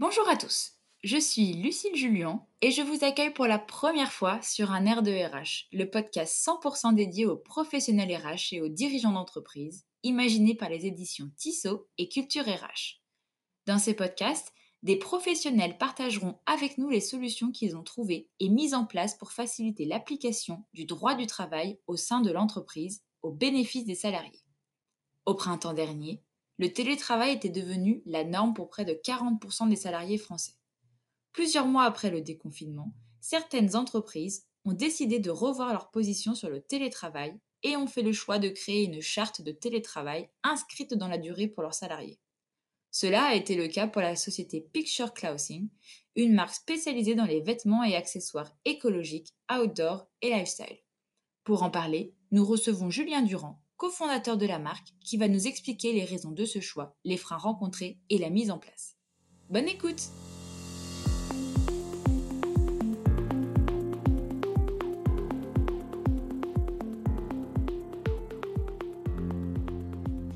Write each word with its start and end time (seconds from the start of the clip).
Bonjour 0.00 0.28
à 0.28 0.36
tous, 0.36 0.74
je 1.02 1.18
suis 1.18 1.54
Lucille 1.54 1.96
Julien 1.96 2.46
et 2.62 2.70
je 2.70 2.82
vous 2.82 3.02
accueille 3.02 3.32
pour 3.32 3.48
la 3.48 3.58
première 3.58 4.12
fois 4.12 4.40
sur 4.42 4.70
un 4.70 4.86
air 4.86 5.02
de 5.02 5.10
RH, 5.10 5.66
le 5.72 5.90
podcast 5.90 6.46
100% 6.46 6.94
dédié 6.94 7.26
aux 7.26 7.36
professionnels 7.36 8.14
RH 8.16 8.52
et 8.52 8.60
aux 8.60 8.68
dirigeants 8.68 9.10
d'entreprise, 9.10 9.86
imaginé 10.04 10.54
par 10.54 10.68
les 10.68 10.86
éditions 10.86 11.32
Tissot 11.36 11.88
et 11.98 12.08
Culture 12.08 12.44
RH. 12.44 13.02
Dans 13.66 13.80
ces 13.80 13.92
podcasts, 13.92 14.52
des 14.84 14.94
professionnels 14.94 15.78
partageront 15.78 16.38
avec 16.46 16.78
nous 16.78 16.90
les 16.90 17.00
solutions 17.00 17.50
qu'ils 17.50 17.76
ont 17.76 17.82
trouvées 17.82 18.30
et 18.38 18.50
mises 18.50 18.74
en 18.74 18.86
place 18.86 19.16
pour 19.18 19.32
faciliter 19.32 19.84
l'application 19.84 20.64
du 20.74 20.84
droit 20.84 21.16
du 21.16 21.26
travail 21.26 21.80
au 21.88 21.96
sein 21.96 22.20
de 22.20 22.30
l'entreprise 22.30 23.02
au 23.22 23.32
bénéfice 23.32 23.84
des 23.84 23.96
salariés. 23.96 24.44
Au 25.26 25.34
printemps 25.34 25.74
dernier, 25.74 26.22
le 26.58 26.72
télétravail 26.72 27.34
était 27.34 27.48
devenu 27.48 28.02
la 28.04 28.24
norme 28.24 28.54
pour 28.54 28.68
près 28.68 28.84
de 28.84 28.92
40% 28.92 29.68
des 29.68 29.76
salariés 29.76 30.18
français. 30.18 30.54
Plusieurs 31.32 31.66
mois 31.66 31.84
après 31.84 32.10
le 32.10 32.20
déconfinement, 32.20 32.92
certaines 33.20 33.76
entreprises 33.76 34.46
ont 34.64 34.72
décidé 34.72 35.20
de 35.20 35.30
revoir 35.30 35.72
leur 35.72 35.90
position 35.90 36.34
sur 36.34 36.50
le 36.50 36.60
télétravail 36.60 37.38
et 37.62 37.76
ont 37.76 37.86
fait 37.86 38.02
le 38.02 38.12
choix 38.12 38.38
de 38.38 38.48
créer 38.48 38.84
une 38.84 39.00
charte 39.00 39.42
de 39.42 39.52
télétravail 39.52 40.28
inscrite 40.42 40.94
dans 40.94 41.08
la 41.08 41.18
durée 41.18 41.48
pour 41.48 41.62
leurs 41.62 41.74
salariés. 41.74 42.18
Cela 42.90 43.24
a 43.26 43.34
été 43.34 43.54
le 43.54 43.68
cas 43.68 43.86
pour 43.86 44.02
la 44.02 44.16
société 44.16 44.60
Picture 44.60 45.12
Clothing, 45.12 45.68
une 46.16 46.34
marque 46.34 46.54
spécialisée 46.54 47.14
dans 47.14 47.24
les 47.24 47.40
vêtements 47.40 47.84
et 47.84 47.94
accessoires 47.94 48.50
écologiques, 48.64 49.34
outdoor 49.52 50.08
et 50.22 50.30
lifestyle. 50.30 50.78
Pour 51.44 51.62
en 51.62 51.70
parler, 51.70 52.14
nous 52.30 52.44
recevons 52.44 52.90
Julien 52.90 53.22
Durand, 53.22 53.62
cofondateur 53.78 54.36
de 54.36 54.44
la 54.44 54.58
marque, 54.58 54.88
qui 55.00 55.16
va 55.16 55.28
nous 55.28 55.46
expliquer 55.46 55.92
les 55.92 56.04
raisons 56.04 56.32
de 56.32 56.44
ce 56.44 56.60
choix, 56.60 56.96
les 57.04 57.16
freins 57.16 57.36
rencontrés 57.36 58.00
et 58.10 58.18
la 58.18 58.28
mise 58.28 58.50
en 58.50 58.58
place. 58.58 58.96
Bonne 59.50 59.68
écoute 59.68 60.10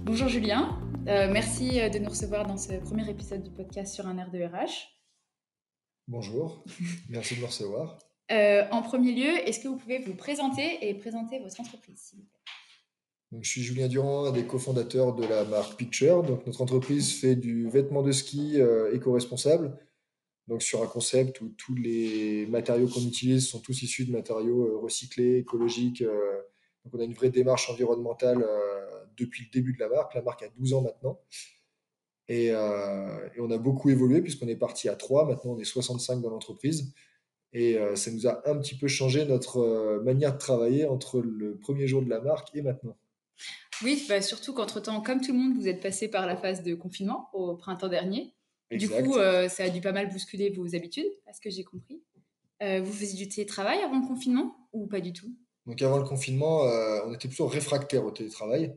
Bonjour 0.05 0.29
Julien, 0.29 0.79
euh, 1.09 1.29
merci 1.33 1.81
euh, 1.81 1.89
de 1.89 1.99
nous 1.99 2.11
recevoir 2.11 2.47
dans 2.47 2.57
ce 2.57 2.75
premier 2.75 3.11
épisode 3.11 3.43
du 3.43 3.51
podcast 3.51 3.93
sur 3.93 4.07
un 4.07 4.19
air 4.19 4.31
de 4.31 4.41
RH. 4.41 4.95
Bonjour, 6.07 6.63
merci 7.09 7.35
de 7.35 7.41
me 7.41 7.47
recevoir. 7.47 7.99
Euh, 8.31 8.69
en 8.71 8.83
premier 8.83 9.13
lieu, 9.13 9.49
est-ce 9.49 9.59
que 9.59 9.69
vous 9.69 9.77
pouvez 9.77 9.99
vous 9.99 10.15
présenter 10.15 10.89
et 10.89 10.95
présenter 10.95 11.41
votre 11.41 11.61
entreprise, 11.61 11.99
s'il 11.99 12.21
vous 12.21 12.25
plaît? 12.27 12.42
Je 13.41 13.49
suis 13.49 13.63
Julien 13.63 13.89
Durand, 13.89 14.27
un 14.27 14.33
des 14.33 14.45
cofondateurs 14.45 15.15
de 15.15 15.25
la 15.25 15.45
marque 15.45 15.77
Picture. 15.77 16.23
Donc, 16.23 16.47
notre 16.47 16.61
entreprise 16.61 17.19
fait 17.19 17.35
du 17.37 17.69
vêtement 17.69 18.03
de 18.03 18.13
ski 18.13 18.59
éco-responsable. 18.93 19.79
Donc, 20.49 20.63
sur 20.63 20.83
un 20.83 20.87
concept 20.87 21.41
où 21.41 21.49
tous 21.57 21.75
les 21.75 22.47
matériaux 22.47 22.89
qu'on 22.89 23.01
utilise 23.01 23.47
sont 23.47 23.61
tous 23.61 23.83
issus 23.83 24.05
de 24.05 24.13
matériaux 24.13 24.81
recyclés, 24.81 25.39
écologiques. 25.39 26.03
donc, 26.03 26.95
on 26.95 27.01
a 27.01 27.05
une 27.05 27.15
vraie 27.15 27.31
démarche 27.31 27.71
environnementale 27.71 28.45
depuis 29.17 29.45
le 29.45 29.51
début 29.51 29.73
de 29.73 29.81
la 29.81 29.89
marque. 29.89 30.15
La 30.15 30.23
marque 30.23 30.43
a 30.43 30.49
12 30.49 30.75
ans 30.75 30.83
maintenant. 30.83 31.19
Euh, 32.31 33.29
et, 33.35 33.41
on 33.41 33.51
a 33.51 33.59
beaucoup 33.59 33.91
évolué 33.91 34.23
puisqu'on 34.23 34.49
est 34.49 34.57
parti 34.57 34.89
à 34.89 34.97
3. 34.97 35.27
Maintenant, 35.27 35.53
on 35.53 35.59
est 35.59 35.65
65 35.65 36.21
dans 36.21 36.31
l'entreprise. 36.31 36.93
Et 37.53 37.77
euh, 37.77 37.95
ça 37.97 38.11
nous 38.11 38.27
a 38.27 38.49
un 38.49 38.59
petit 38.59 38.77
peu 38.77 38.89
changé 38.89 39.27
notre 39.27 39.59
euh, 39.59 40.03
manière 40.03 40.33
de 40.33 40.39
travailler 40.39 40.87
entre 40.87 41.21
le 41.21 41.59
premier 41.59 41.87
jour 41.87 42.03
de 42.03 42.09
la 42.09 42.21
marque 42.21 42.55
et 42.55 42.63
maintenant. 42.63 42.97
Oui, 43.83 44.05
bah, 44.09 44.23
surtout 44.23 44.53
qu'entre-temps, 44.53 45.01
comme 45.01 45.21
tout 45.21 45.33
le 45.33 45.39
monde, 45.39 45.55
vous 45.57 45.69
êtes 45.69 45.81
passé 45.81 46.09
par 46.09 46.27
la 46.27 46.37
phase 46.37 46.63
de 46.63 46.75
confinement 46.75 47.29
au 47.33 47.55
printemps 47.57 47.89
dernier. 47.89 48.35
Du 48.71 48.89
coup, 48.89 49.15
ça 49.15 49.65
a 49.65 49.69
dû 49.69 49.81
pas 49.81 49.93
mal 49.93 50.09
bousculer 50.09 50.51
vos 50.51 50.75
habitudes, 50.75 51.11
à 51.27 51.33
ce 51.33 51.41
que 51.41 51.51
j'ai 51.51 51.65
compris. 51.65 52.03
vous 52.61 52.93
faisiez 52.93 53.19
du 53.19 53.29
télétravail 53.29 53.81
avant 53.83 54.01
le 54.01 54.07
confinement 54.07 54.57
ou 54.73 54.87
pas 54.87 55.01
du 55.01 55.13
tout? 55.13 55.35
Donc 55.67 55.81
avant 55.83 55.99
le 55.99 56.05
confinement, 56.05 56.63
on 57.07 57.13
était 57.13 57.29
plutôt 57.29 57.47
réfractaire 57.47 58.05
au 58.05 58.11
télétravail. 58.11 58.75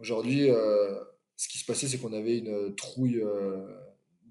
Aujourd'hui, 0.00 0.50
euh, 0.50 0.94
ce 1.36 1.48
qui 1.48 1.58
se 1.58 1.64
passait, 1.64 1.86
c'est 1.86 1.98
qu'on 1.98 2.14
avait 2.14 2.38
une 2.38 2.74
trouille 2.74 3.20
euh, 3.20 3.66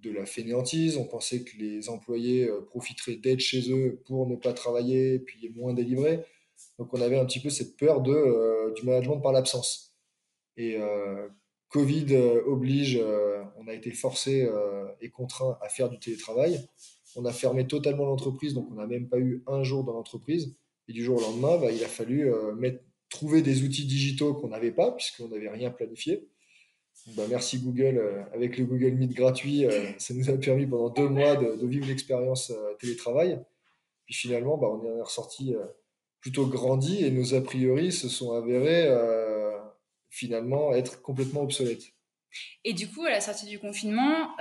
de 0.01 0.11
la 0.11 0.25
fainéantise. 0.25 0.97
On 0.97 1.05
pensait 1.05 1.43
que 1.43 1.55
les 1.57 1.89
employés 1.89 2.49
euh, 2.49 2.61
profiteraient 2.61 3.17
d'être 3.17 3.39
chez 3.39 3.71
eux 3.71 4.01
pour 4.05 4.27
ne 4.27 4.35
pas 4.35 4.53
travailler 4.53 5.15
et 5.15 5.19
puis 5.19 5.49
moins 5.55 5.73
délivrer. 5.73 6.25
Donc 6.77 6.93
on 6.93 7.01
avait 7.01 7.17
un 7.17 7.25
petit 7.25 7.39
peu 7.39 7.49
cette 7.49 7.77
peur 7.77 8.01
de, 8.01 8.73
du 8.75 8.85
management 8.85 9.19
par 9.19 9.31
l'absence. 9.31 9.95
Et 10.57 10.77
Covid 11.69 12.15
oblige, 12.47 13.01
on 13.57 13.67
a 13.67 13.73
été 13.73 13.91
forcé 13.91 14.49
et 15.01 15.09
contraint 15.09 15.57
à 15.61 15.69
faire 15.69 15.89
du 15.89 15.99
télétravail. 15.99 16.67
On 17.15 17.25
a 17.25 17.31
fermé 17.31 17.67
totalement 17.67 18.05
l'entreprise, 18.05 18.53
donc 18.53 18.67
on 18.71 18.75
n'a 18.75 18.87
même 18.87 19.09
pas 19.09 19.19
eu 19.19 19.43
un 19.47 19.63
jour 19.63 19.83
dans 19.83 19.93
l'entreprise. 19.93 20.55
Et 20.87 20.93
du 20.93 21.03
jour 21.03 21.17
au 21.17 21.21
lendemain, 21.21 21.57
bah, 21.57 21.71
il 21.71 21.83
a 21.83 21.87
fallu 21.87 22.31
mettre 22.57 22.83
trouver 23.09 23.41
des 23.41 23.63
outils 23.63 23.85
digitaux 23.85 24.33
qu'on 24.33 24.49
n'avait 24.49 24.71
pas, 24.71 24.91
puisqu'on 24.91 25.27
n'avait 25.27 25.49
rien 25.49 25.71
planifié. 25.71 26.27
Bah, 27.15 27.23
merci 27.29 27.59
Google. 27.59 27.97
Euh, 27.97 28.23
avec 28.33 28.57
le 28.57 28.65
Google 28.65 28.91
Meet 28.91 29.13
gratuit, 29.13 29.65
euh, 29.65 29.91
ça 29.97 30.13
nous 30.13 30.29
a 30.29 30.37
permis 30.37 30.65
pendant 30.65 30.89
deux 30.89 31.09
mois 31.09 31.35
de, 31.35 31.65
vivre 31.65 31.87
l'expérience 31.87 32.51
euh, 32.51 32.75
télétravail. 32.79 33.39
Puis 34.05 34.15
finalement, 34.15 34.57
bah, 34.57 34.67
on 34.69 34.83
est 34.83 35.01
ressorti 35.01 35.55
plutôt 36.21 36.47
grandi 36.47 37.03
et 37.03 37.11
nos 37.11 37.33
a 37.33 37.41
priori 37.41 37.91
se 37.91 38.09
sont 38.09 38.33
avérés 38.33 38.89
finalement 40.09 40.73
être 40.73 41.01
complètement 41.01 41.41
obsolètes. 41.41 41.93
Et 42.63 42.73
du 42.73 42.87
coup, 42.87 43.03
à 43.05 43.09
la 43.09 43.21
sortie 43.21 43.45
du 43.45 43.59
confinement, 43.59 44.35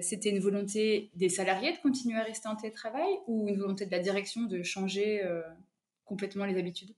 c'était 0.00 0.30
une 0.30 0.40
volonté 0.40 1.10
des 1.14 1.28
salariés 1.28 1.72
de 1.72 1.78
continuer 1.78 2.18
à 2.18 2.22
rester 2.22 2.48
en 2.48 2.56
télétravail 2.56 3.12
ou 3.26 3.48
une 3.48 3.58
volonté 3.58 3.86
de 3.86 3.90
la 3.90 3.98
direction 3.98 4.44
de 4.44 4.62
changer 4.62 5.22
complètement 6.06 6.46
les 6.46 6.58
habitudes? 6.58 6.94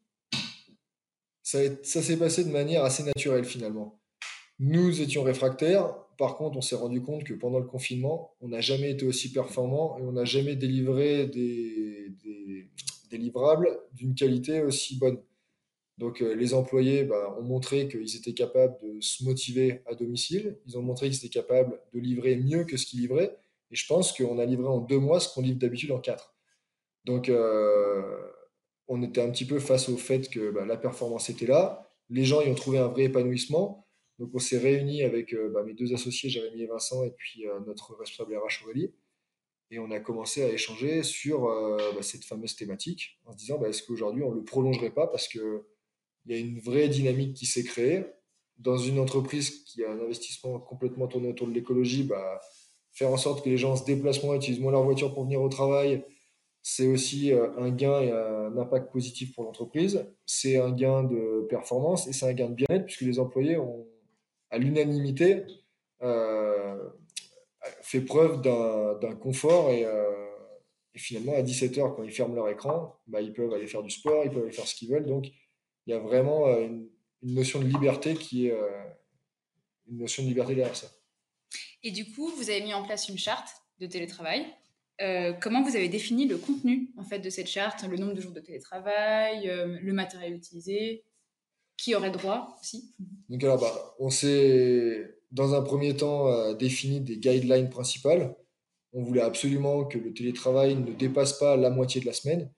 Ça, 1.42 1.60
s'est 1.82 2.18
passé 2.18 2.44
de 2.44 2.50
manière 2.50 2.84
assez 2.84 3.02
naturelle 3.02 3.44
finalement. 3.44 3.98
Nous 4.60 5.00
étions 5.00 5.22
réfractaires, 5.22 5.94
par 6.18 6.36
contre 6.36 6.58
on 6.58 6.60
s'est 6.60 6.76
rendu 6.76 7.00
compte 7.00 7.24
que 7.24 7.32
pendant 7.32 7.58
le 7.58 7.64
confinement, 7.64 8.34
on 8.40 8.48
n'a 8.48 8.60
jamais 8.60 8.90
été 8.90 9.06
aussi 9.06 9.32
performant 9.32 9.98
et 9.98 10.02
on 10.02 10.12
n'a 10.12 10.24
jamais 10.24 10.56
délivré 10.56 11.26
des, 11.26 12.12
d'une 13.92 14.14
qualité 14.14 14.62
aussi 14.62 14.98
bonne. 14.98 15.20
Donc 15.98 16.22
euh, 16.22 16.34
les 16.34 16.54
employés 16.54 17.04
bah, 17.04 17.34
ont 17.38 17.42
montré 17.42 17.88
qu'ils 17.88 18.16
étaient 18.16 18.34
capables 18.34 18.76
de 18.82 19.00
se 19.00 19.24
motiver 19.24 19.82
à 19.86 19.94
domicile, 19.94 20.58
ils 20.66 20.78
ont 20.78 20.82
montré 20.82 21.08
qu'ils 21.08 21.18
étaient 21.18 21.40
capables 21.40 21.80
de 21.92 21.98
livrer 21.98 22.36
mieux 22.36 22.64
que 22.64 22.76
ce 22.76 22.86
qu'ils 22.86 23.00
livraient, 23.00 23.36
et 23.70 23.76
je 23.76 23.86
pense 23.86 24.12
qu'on 24.12 24.38
a 24.38 24.44
livré 24.44 24.68
en 24.68 24.78
deux 24.78 24.98
mois 24.98 25.20
ce 25.20 25.32
qu'on 25.32 25.42
livre 25.42 25.58
d'habitude 25.58 25.90
en 25.90 25.98
quatre. 25.98 26.34
Donc 27.04 27.28
euh, 27.28 28.02
on 28.86 29.02
était 29.02 29.20
un 29.20 29.30
petit 29.30 29.44
peu 29.44 29.58
face 29.58 29.88
au 29.88 29.96
fait 29.96 30.28
que 30.30 30.50
bah, 30.50 30.64
la 30.66 30.76
performance 30.76 31.28
était 31.30 31.46
là. 31.46 31.86
Les 32.10 32.24
gens 32.24 32.40
y 32.40 32.48
ont 32.48 32.54
trouvé 32.54 32.78
un 32.78 32.88
vrai 32.88 33.04
épanouissement. 33.04 33.86
Donc 34.18 34.30
on 34.34 34.38
s'est 34.38 34.58
réunis 34.58 35.02
avec 35.02 35.32
euh, 35.32 35.50
bah, 35.50 35.62
mes 35.62 35.74
deux 35.74 35.94
associés, 35.94 36.28
Jérémy 36.28 36.62
et 36.62 36.66
Vincent, 36.66 37.04
et 37.04 37.10
puis 37.10 37.46
euh, 37.46 37.60
notre 37.66 37.94
responsable 37.96 38.36
RH 38.36 38.64
Aurélie. 38.64 38.92
Et 39.70 39.78
on 39.78 39.90
a 39.90 40.00
commencé 40.00 40.42
à 40.42 40.48
échanger 40.48 41.02
sur 41.02 41.46
euh, 41.46 41.76
bah, 41.94 42.02
cette 42.02 42.24
fameuse 42.24 42.56
thématique 42.56 43.18
en 43.26 43.32
se 43.32 43.36
disant 43.36 43.62
est-ce 43.64 43.82
qu'aujourd'hui 43.82 44.22
on 44.22 44.30
ne 44.30 44.36
le 44.36 44.44
prolongerait 44.44 44.90
pas 44.90 45.06
parce 45.06 45.28
qu'il 45.28 45.42
y 46.26 46.34
a 46.34 46.38
une 46.38 46.58
vraie 46.60 46.88
dynamique 46.88 47.34
qui 47.34 47.46
s'est 47.46 47.64
créée. 47.64 48.04
Dans 48.58 48.78
une 48.78 48.98
entreprise 48.98 49.62
qui 49.64 49.84
a 49.84 49.90
un 49.90 50.00
investissement 50.00 50.58
complètement 50.58 51.06
tourné 51.06 51.28
autour 51.28 51.46
de 51.46 51.52
l'écologie, 51.52 52.08
faire 52.92 53.10
en 53.10 53.16
sorte 53.16 53.44
que 53.44 53.48
les 53.48 53.56
gens 53.56 53.76
se 53.76 53.84
déplacent 53.84 54.24
moins, 54.24 54.34
utilisent 54.34 54.60
moins 54.60 54.72
leur 54.72 54.82
voiture 54.82 55.14
pour 55.14 55.22
venir 55.24 55.40
au 55.40 55.48
travail, 55.48 56.02
c'est 56.62 56.86
aussi 56.86 57.32
euh, 57.32 57.48
un 57.56 57.70
gain 57.70 58.00
et 58.00 58.10
un 58.10 58.56
impact 58.58 58.92
positif 58.92 59.34
pour 59.34 59.44
l'entreprise. 59.44 60.04
C'est 60.26 60.58
un 60.58 60.70
gain 60.70 61.02
de 61.02 61.46
performance 61.48 62.06
et 62.08 62.12
c'est 62.12 62.28
un 62.28 62.34
gain 62.34 62.50
de 62.50 62.54
bien-être 62.54 62.84
puisque 62.84 63.02
les 63.02 63.18
employés 63.18 63.56
ont, 63.56 63.86
à 64.50 64.58
l'unanimité, 64.58 65.44
euh, 66.02 66.76
fait 67.88 68.00
preuve 68.00 68.42
d'un 68.42 69.14
confort 69.16 69.68
euh, 69.68 70.26
et, 70.94 70.98
finalement 70.98 71.34
à 71.34 71.42
17h 71.42 71.94
quand 71.94 72.02
ils 72.02 72.12
ferment 72.12 72.34
leur 72.34 72.48
écran, 72.48 73.00
bah, 73.06 73.20
ils 73.20 73.32
peuvent 73.32 73.52
aller 73.52 73.66
faire 73.66 73.82
du 73.82 73.90
sport, 73.90 74.24
ils 74.24 74.30
peuvent 74.30 74.44
aller 74.44 74.52
faire 74.52 74.66
ce 74.66 74.74
qu'ils 74.74 74.90
veulent. 74.90 75.06
Donc 75.06 75.26
il 75.26 75.90
y 75.90 75.92
a 75.92 75.98
vraiment 75.98 76.48
une, 76.58 76.88
une, 77.22 77.34
notion 77.34 77.60
de 77.60 77.66
liberté 77.66 78.14
qui 78.14 78.48
est 78.48 78.54
une 79.88 79.98
notion 79.98 80.22
de 80.22 80.28
liberté 80.28 80.54
derrière 80.54 80.76
ça. 80.76 80.88
Et 81.82 81.90
du 81.90 82.12
coup, 82.12 82.28
vous 82.36 82.50
avez 82.50 82.60
mis 82.60 82.74
en 82.74 82.84
place 82.84 83.08
une 83.08 83.18
charte 83.18 83.48
de 83.78 83.86
télétravail 83.86 84.46
euh, 85.00 85.32
comment 85.32 85.62
vous 85.62 85.76
avez 85.76 85.88
défini 85.88 86.26
le 86.26 86.38
contenu 86.38 86.90
en 86.96 87.04
fait 87.04 87.20
de 87.20 87.30
cette 87.30 87.46
charte, 87.46 87.84
le 87.84 87.96
nombre 87.96 88.14
de 88.14 88.20
jours 88.20 88.32
de 88.32 88.40
télétravail, 88.40 89.48
euh, 89.48 89.78
le 89.80 89.92
matériel 89.92 90.34
utilisé, 90.34 91.04
qui 91.76 91.94
aurait 91.94 92.10
droit 92.10 92.56
aussi? 92.60 92.92
Donc 93.28 93.42
alors, 93.44 93.60
bah, 93.60 93.94
on 94.00 94.10
s'est 94.10 95.17
dans 95.30 95.54
un 95.54 95.62
premier 95.62 95.96
temps 95.96 96.28
euh, 96.28 96.54
défini 96.54 97.00
des 97.00 97.18
guidelines 97.18 97.70
principales. 97.70 98.36
On 98.92 99.02
voulait 99.02 99.22
absolument 99.22 99.84
que 99.84 99.98
le 99.98 100.12
télétravail 100.12 100.76
ne 100.76 100.92
dépasse 100.92 101.38
pas 101.38 101.56
la 101.56 101.70
moitié 101.70 102.00
de 102.00 102.06
la 102.06 102.12
semaine, 102.12 102.50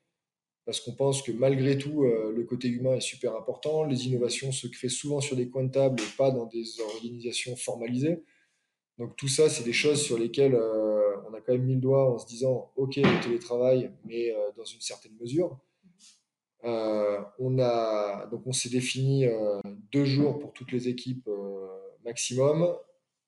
parce 0.65 0.81
qu'on 0.81 0.95
pense 0.95 1.23
que 1.23 1.33
malgré 1.33 1.77
tout, 1.77 2.05
le 2.05 2.45
côté 2.45 2.69
humain 2.69 2.95
est 2.95 3.01
super 3.01 3.35
important. 3.35 3.83
Les 3.83 4.07
innovations 4.07 4.53
se 4.53 4.69
créent 4.69 4.89
souvent 4.89 5.21
sur 5.21 5.35
des 5.35 5.51
coins 5.51 5.65
de 5.65 5.73
table 5.73 6.01
pas 6.17 6.31
dans 6.31 6.47
des 6.47 6.81
organisations 6.81 7.57
formalisées. 7.57 8.23
Donc 8.99 9.17
tout 9.17 9.27
ça, 9.27 9.49
c'est 9.49 9.65
des 9.65 9.73
choses 9.73 10.01
sur 10.01 10.19
lesquelles 10.19 10.57
a 11.41 11.41
quand 11.45 11.53
même 11.53 11.65
mis 11.65 11.75
le 11.75 11.81
doigt 11.81 12.13
en 12.13 12.19
se 12.19 12.27
disant, 12.27 12.71
OK, 12.77 12.97
le 12.97 13.23
télétravail, 13.23 13.91
mais 14.05 14.35
dans 14.57 14.65
une 14.65 14.81
certaine 14.81 15.17
mesure. 15.21 15.59
on 16.63 17.59
a, 17.59 18.27
donc 18.27 18.47
on 18.47 18.53
s'est 18.53 18.69
défini 18.69 19.27
deux 19.93 20.05
jours 20.05 20.39
pour 20.39 20.53
toutes 20.53 20.73
les 20.73 20.89
équipes 20.89 21.29
maximum, 22.05 22.75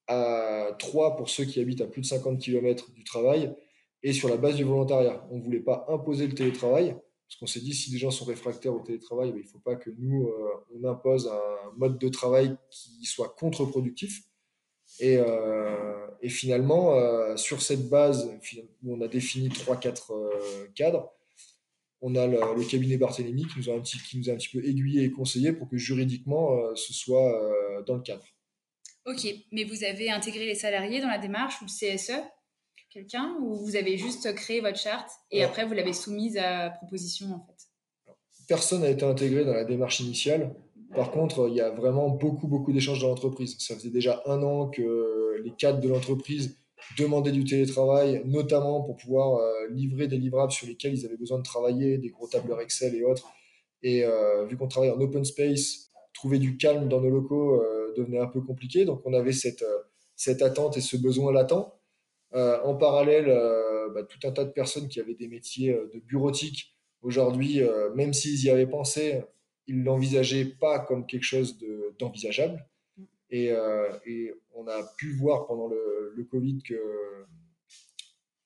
à 0.08 0.70
trois 0.78 1.16
pour 1.16 1.28
ceux 1.28 1.44
qui 1.44 1.60
habitent 1.60 1.80
à 1.80 1.86
plus 1.86 2.02
de 2.02 2.06
50 2.06 2.38
km 2.40 2.92
du 2.92 3.04
travail, 3.04 3.54
et 4.02 4.12
sur 4.12 4.28
la 4.28 4.36
base 4.36 4.56
du 4.56 4.64
volontariat. 4.64 5.26
On 5.30 5.38
ne 5.38 5.42
voulait 5.42 5.60
pas 5.60 5.86
imposer 5.88 6.26
le 6.26 6.34
télétravail, 6.34 6.96
parce 7.32 7.38
qu'on 7.40 7.46
s'est 7.46 7.60
dit, 7.60 7.72
si 7.72 7.90
les 7.90 7.98
gens 7.98 8.10
sont 8.10 8.26
réfractaires 8.26 8.74
au 8.74 8.80
télétravail, 8.80 9.32
ben, 9.32 9.38
il 9.38 9.44
ne 9.44 9.48
faut 9.48 9.58
pas 9.60 9.76
que 9.76 9.90
nous, 9.96 10.28
euh, 10.28 10.48
on 10.74 10.84
impose 10.86 11.28
un 11.28 11.78
mode 11.78 11.98
de 11.98 12.08
travail 12.08 12.54
qui 12.70 13.06
soit 13.06 13.34
contre-productif. 13.38 14.24
Et, 15.00 15.16
euh, 15.16 16.06
finalement, 16.28 16.94
euh, 16.94 17.36
sur 17.36 17.62
cette 17.62 17.88
base, 17.88 18.30
où 18.82 18.94
on 18.94 19.00
a 19.00 19.08
défini 19.08 19.48
3-4 19.48 20.12
cadres, 20.74 21.10
on 22.02 22.14
a 22.16 22.26
le, 22.26 22.68
cabinet 22.68 22.98
Barthélemy 22.98 23.46
qui 23.46 23.60
nous, 23.60 23.70
a 23.70 23.74
un 23.74 23.80
petit, 23.80 23.96
qui 23.98 24.18
nous 24.18 24.28
a 24.28 24.34
un 24.34 24.36
petit 24.36 24.50
peu 24.54 24.62
aiguillé 24.62 25.04
et 25.04 25.10
conseillé 25.10 25.52
pour 25.52 25.70
que 25.70 25.78
juridiquement, 25.78 26.58
ce 26.74 26.92
soit 26.92 27.32
dans 27.86 27.94
le 27.94 28.02
cadre. 28.02 28.24
Ok, 29.06 29.26
mais 29.50 29.64
vous 29.64 29.84
avez 29.84 30.10
intégré 30.10 30.46
les 30.46 30.54
salariés 30.54 31.00
dans 31.00 31.08
la 31.08 31.18
démarche 31.18 31.60
ou 31.60 31.64
le 31.64 31.96
CSE 31.96 32.12
quelqu'un 32.92 33.34
ou 33.40 33.56
vous 33.56 33.76
avez 33.76 33.96
juste 33.96 34.34
créé 34.34 34.60
votre 34.60 34.78
charte 34.78 35.10
et 35.30 35.42
après 35.42 35.64
vous 35.64 35.72
l'avez 35.72 35.92
soumise 35.92 36.36
à 36.36 36.70
proposition 36.70 37.26
en 37.26 37.46
fait? 37.46 38.14
Personne 38.48 38.82
n'a 38.82 38.90
été 38.90 39.04
intégré 39.04 39.44
dans 39.44 39.54
la 39.54 39.64
démarche 39.64 40.00
initiale. 40.00 40.54
Par 40.94 41.10
contre, 41.10 41.48
il 41.48 41.54
y 41.54 41.60
a 41.60 41.70
vraiment 41.70 42.10
beaucoup, 42.10 42.48
beaucoup 42.48 42.72
d'échanges 42.72 43.00
dans 43.00 43.08
l'entreprise. 43.08 43.56
Ça 43.58 43.74
faisait 43.74 43.90
déjà 43.90 44.22
un 44.26 44.42
an 44.42 44.68
que 44.68 45.40
les 45.42 45.52
cadres 45.52 45.80
de 45.80 45.88
l'entreprise 45.88 46.58
demandaient 46.98 47.32
du 47.32 47.44
télétravail, 47.44 48.20
notamment 48.26 48.82
pour 48.82 48.96
pouvoir 48.96 49.36
euh, 49.36 49.68
livrer 49.70 50.08
des 50.08 50.18
livrables 50.18 50.52
sur 50.52 50.66
lesquels 50.66 50.92
ils 50.92 51.06
avaient 51.06 51.16
besoin 51.16 51.38
de 51.38 51.44
travailler, 51.44 51.96
des 51.96 52.08
gros 52.08 52.26
tableurs 52.26 52.60
Excel 52.60 52.94
et 52.94 53.04
autres. 53.04 53.30
Et 53.82 54.04
euh, 54.04 54.44
vu 54.44 54.56
qu'on 54.56 54.68
travaille 54.68 54.90
en 54.90 55.00
open 55.00 55.24
space, 55.24 55.90
trouver 56.12 56.38
du 56.38 56.56
calme 56.58 56.88
dans 56.88 57.00
nos 57.00 57.10
locaux 57.10 57.54
euh, 57.54 57.81
devenait 57.96 58.18
un 58.18 58.26
peu 58.26 58.40
compliqué. 58.40 58.84
Donc 58.84 59.02
on 59.04 59.12
avait 59.12 59.32
cette, 59.32 59.64
cette 60.16 60.42
attente 60.42 60.76
et 60.76 60.80
ce 60.80 60.96
besoin 60.96 61.32
latent. 61.32 61.72
Euh, 62.34 62.58
en 62.62 62.74
parallèle, 62.74 63.26
euh, 63.28 63.90
bah, 63.92 64.02
tout 64.04 64.26
un 64.26 64.32
tas 64.32 64.44
de 64.44 64.52
personnes 64.52 64.88
qui 64.88 65.00
avaient 65.00 65.14
des 65.14 65.28
métiers 65.28 65.70
euh, 65.70 65.90
de 65.92 66.00
bureautique, 66.00 66.74
aujourd'hui, 67.02 67.60
même 67.96 68.12
s'ils 68.12 68.44
y 68.44 68.48
avaient 68.48 68.68
pensé, 68.68 69.22
ils 69.66 69.82
l'envisageaient 69.82 70.44
pas 70.44 70.78
comme 70.78 71.04
quelque 71.04 71.24
chose 71.24 71.58
d'envisageable. 71.98 72.64
Et, 73.30 73.52
on 74.54 74.68
a 74.68 74.84
pu 74.96 75.12
voir 75.14 75.48
pendant 75.48 75.66
le, 75.66 76.24
Covid 76.30 76.62
que, 76.62 76.80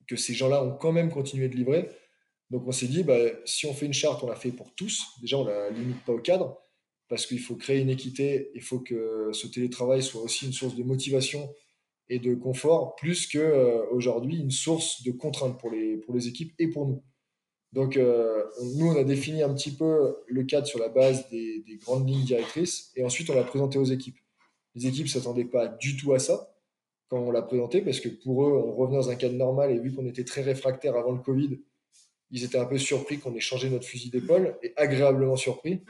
que 0.08 0.16
ces 0.16 0.32
gens-là 0.32 0.64
ont 0.64 0.75
quand 0.75 0.92
même 0.92 1.10
continué 1.10 1.50
de 1.50 1.56
livrer. 1.56 1.90
Donc 2.49 2.66
on 2.66 2.72
s'est 2.72 2.87
dit, 2.87 3.04
bah, 3.04 3.19
si 3.44 3.66
on 3.66 3.75
fait 3.75 3.84
une 3.84 3.92
charte, 3.92 4.22
on 4.22 4.28
la 4.28 4.37
fait 4.37 4.52
pour 4.52 4.75
tous. 4.75 5.04
Déjà, 5.20 5.37
on 5.37 5.44
la 5.44 5.69
limite 5.69 6.02
pas 6.06 6.14
au 6.14 6.20
cadre, 6.20 6.58
parce 7.08 7.26
qu'il 7.26 7.41
faut 7.41 7.56
créer 7.56 7.81
une 7.81 7.91
équité, 7.91 8.50
il 8.55 8.62
faut 8.62 8.81
que 8.81 9.31
ce 9.32 9.47
télétravail 9.47 10.03
soit 10.03 10.23
aussi 10.23 10.47
une 10.47 10.53
source 10.53 10.75
de 10.75 10.82
motivation 10.82 11.49
et 12.08 12.19
de 12.19 12.35
confort, 12.35 12.94
plus 12.97 13.26
qu'aujourd'hui 13.26 14.37
euh, 14.37 14.43
une 14.43 14.50
source 14.50 15.03
de 15.03 15.12
contrainte 15.12 15.58
pour 15.58 15.70
les, 15.70 15.97
pour 15.97 16.14
les 16.14 16.29
équipes 16.29 16.53
et 16.58 16.69
pour 16.69 16.87
nous. 16.87 17.03
Donc, 17.73 17.97
euh, 17.97 18.44
nous, 18.76 18.87
on 18.87 18.97
a 18.97 19.05
défini 19.05 19.43
un 19.43 19.53
petit 19.53 19.73
peu 19.73 20.17
le 20.26 20.44
cadre 20.44 20.67
sur 20.67 20.79
la 20.79 20.88
base 20.88 21.29
des, 21.31 21.62
des 21.67 21.76
grandes 21.76 22.08
lignes 22.08 22.25
directrices 22.25 22.93
et 22.97 23.05
ensuite 23.05 23.29
on 23.29 23.35
l'a 23.35 23.44
présenté 23.44 23.79
aux 23.79 23.85
équipes. 23.85 24.19
Les 24.75 24.87
équipes 24.87 25.06
ne 25.06 25.11
s'attendaient 25.11 25.44
pas 25.44 25.69
du 25.69 25.97
tout 25.97 26.12
à 26.12 26.19
ça 26.19 26.55
quand 27.09 27.19
on 27.19 27.31
l'a 27.31 27.43
présenté 27.43 27.81
parce 27.82 28.00
que 28.00 28.09
pour 28.09 28.44
eux, 28.47 28.52
on 28.52 28.75
revenait 28.75 28.99
dans 28.99 29.11
un 29.11 29.17
cadre 29.17 29.35
normal 29.35 29.70
et 29.70 29.79
vu 29.79 29.93
qu'on 29.93 30.06
était 30.06 30.25
très 30.25 30.43
réfractaire 30.43 30.97
avant 30.97 31.12
le 31.12 31.20
Covid, 31.20 31.61
ils 32.31 32.44
étaient 32.44 32.59
un 32.59 32.67
peu 32.67 32.79
surpris 32.79 33.19
qu'on 33.19 33.35
ait 33.35 33.41
changé 33.41 33.70
notre 33.70 33.87
fusil 33.87 34.11
d'épaule 34.11 34.56
et 34.62 34.73
agréablement 34.76 35.37
surpris. 35.37 35.82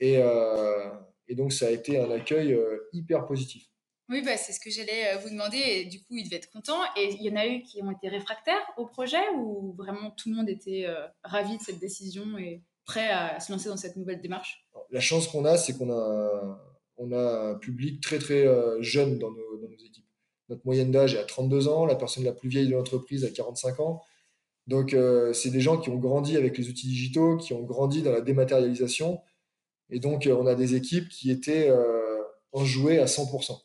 Et, 0.00 0.18
euh, 0.18 0.90
et, 1.26 1.34
donc, 1.34 1.52
ça 1.52 1.66
a 1.66 1.70
été 1.70 1.98
un 1.98 2.10
accueil 2.10 2.58
hyper 2.92 3.26
positif. 3.26 3.68
Oui, 4.10 4.22
bah, 4.22 4.38
c'est 4.38 4.52
ce 4.52 4.60
que 4.60 4.70
j'allais 4.70 5.14
euh, 5.14 5.18
vous 5.18 5.28
demander. 5.28 5.58
Et 5.58 5.84
du 5.84 6.02
coup, 6.02 6.16
ils 6.16 6.24
devaient 6.24 6.36
être 6.36 6.50
contents. 6.50 6.82
Et 6.96 7.12
il 7.12 7.22
y 7.22 7.30
en 7.30 7.36
a 7.36 7.46
eu 7.46 7.62
qui 7.62 7.82
ont 7.82 7.90
été 7.90 8.08
réfractaires 8.08 8.66
au 8.78 8.86
projet 8.86 9.22
ou 9.36 9.74
vraiment 9.76 10.10
tout 10.12 10.30
le 10.30 10.36
monde 10.36 10.48
était 10.48 10.86
euh, 10.86 11.06
ravi 11.22 11.58
de 11.58 11.62
cette 11.62 11.78
décision 11.78 12.38
et 12.38 12.62
prêt 12.86 13.10
à 13.10 13.38
se 13.38 13.52
lancer 13.52 13.68
dans 13.68 13.76
cette 13.76 13.96
nouvelle 13.96 14.22
démarche? 14.22 14.66
La 14.90 15.00
chance 15.00 15.28
qu'on 15.28 15.44
a, 15.44 15.58
c'est 15.58 15.76
qu'on 15.76 15.92
a, 15.92 16.58
on 16.96 17.12
a 17.12 17.50
un 17.50 17.54
public 17.56 18.00
très 18.00 18.18
très 18.18 18.46
euh, 18.46 18.80
jeune 18.80 19.18
dans 19.18 19.30
nos, 19.30 19.58
dans 19.58 19.68
nos, 19.68 19.76
équipes. 19.76 20.06
Notre 20.48 20.62
moyenne 20.64 20.90
d'âge 20.90 21.14
est 21.14 21.18
à 21.18 21.24
32 21.24 21.68
ans, 21.68 21.84
la 21.84 21.94
personne 21.94 22.24
la 22.24 22.32
plus 22.32 22.48
vieille 22.48 22.66
de 22.66 22.72
l'entreprise 22.72 23.26
a 23.26 23.30
45 23.30 23.80
ans. 23.80 24.02
Donc, 24.66 24.94
c'est 25.32 25.48
des 25.48 25.62
gens 25.62 25.78
qui 25.78 25.88
ont 25.88 25.96
grandi 25.96 26.36
avec 26.36 26.58
les 26.58 26.68
outils 26.68 26.88
digitaux, 26.88 27.38
qui 27.38 27.54
ont 27.54 27.62
grandi 27.62 28.02
dans 28.02 28.12
la 28.12 28.20
dématérialisation. 28.20 29.22
Et 29.90 30.00
donc, 30.00 30.28
on 30.30 30.46
a 30.46 30.54
des 30.54 30.74
équipes 30.74 31.08
qui 31.08 31.30
étaient 31.30 31.70
enjouées 32.52 32.98
à 32.98 33.06
100% 33.06 33.58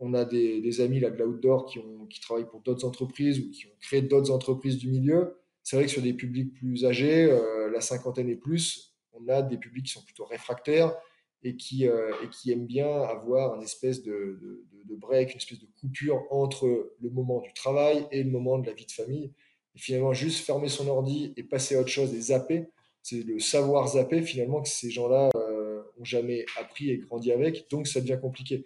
on 0.00 0.14
a 0.14 0.24
des, 0.24 0.80
amis 0.80 0.98
là, 0.98 1.10
de 1.10 1.22
l'outdoor 1.22 1.66
qui, 1.66 2.20
travaillent 2.20 2.48
pour 2.48 2.60
d'autres 2.60 2.86
entreprises 2.86 3.38
ou 3.38 3.50
qui 3.50 3.66
ont 3.66 3.76
créé 3.80 4.00
d'autres 4.00 4.30
entreprises 4.30 4.78
du 4.78 4.88
milieu. 4.88 5.36
C'est 5.62 5.76
vrai 5.76 5.84
que 5.84 5.90
sur 5.92 6.02
des 6.02 6.14
publics 6.14 6.54
plus 6.54 6.86
âgés, 6.86 7.24
euh, 7.24 7.70
la 7.70 7.82
cinquantaine 7.82 8.30
et 8.30 8.36
plus, 8.36 8.96
on 9.12 9.28
a 9.28 9.42
des 9.42 9.58
publics 9.58 9.86
qui 9.86 9.92
sont 9.92 10.02
plutôt 10.02 10.24
réfractaires 10.24 10.94
et 11.42 11.54
qui, 11.56 11.86
euh, 11.86 12.12
et 12.24 12.28
qui 12.30 12.50
aiment 12.50 12.66
bien 12.66 12.90
avoir 12.90 13.56
une 13.56 13.62
espèce 13.62 14.02
de, 14.02 14.64
de, 14.86 14.96
break, 14.96 15.32
une 15.32 15.36
espèce 15.36 15.60
de 15.60 15.68
coupure 15.78 16.22
entre 16.30 16.94
le 17.00 17.10
moment 17.10 17.40
du 17.40 17.52
travail 17.52 18.06
et 18.10 18.22
le 18.22 18.30
moment 18.30 18.58
de 18.58 18.66
la 18.66 18.72
vie 18.72 18.86
de 18.86 18.92
famille. 18.92 19.32
Et 19.74 19.78
finalement, 19.78 20.14
juste 20.14 20.44
fermer 20.44 20.68
son 20.68 20.88
ordi 20.88 21.34
et 21.36 21.42
passer 21.42 21.76
à 21.76 21.80
autre 21.80 21.90
chose 21.90 22.14
et 22.14 22.20
zapper, 22.20 22.68
c'est 23.02 23.22
le 23.22 23.38
savoir 23.38 23.88
zapper 23.88 24.22
finalement 24.22 24.62
que 24.62 24.68
ces 24.68 24.90
gens-là 24.90 25.30
euh, 25.34 25.82
ont 25.98 26.04
jamais 26.04 26.44
appris 26.58 26.90
et 26.90 26.98
grandi 26.98 27.32
avec, 27.32 27.68
donc 27.70 27.86
ça 27.86 28.00
devient 28.00 28.18
compliqué. 28.20 28.64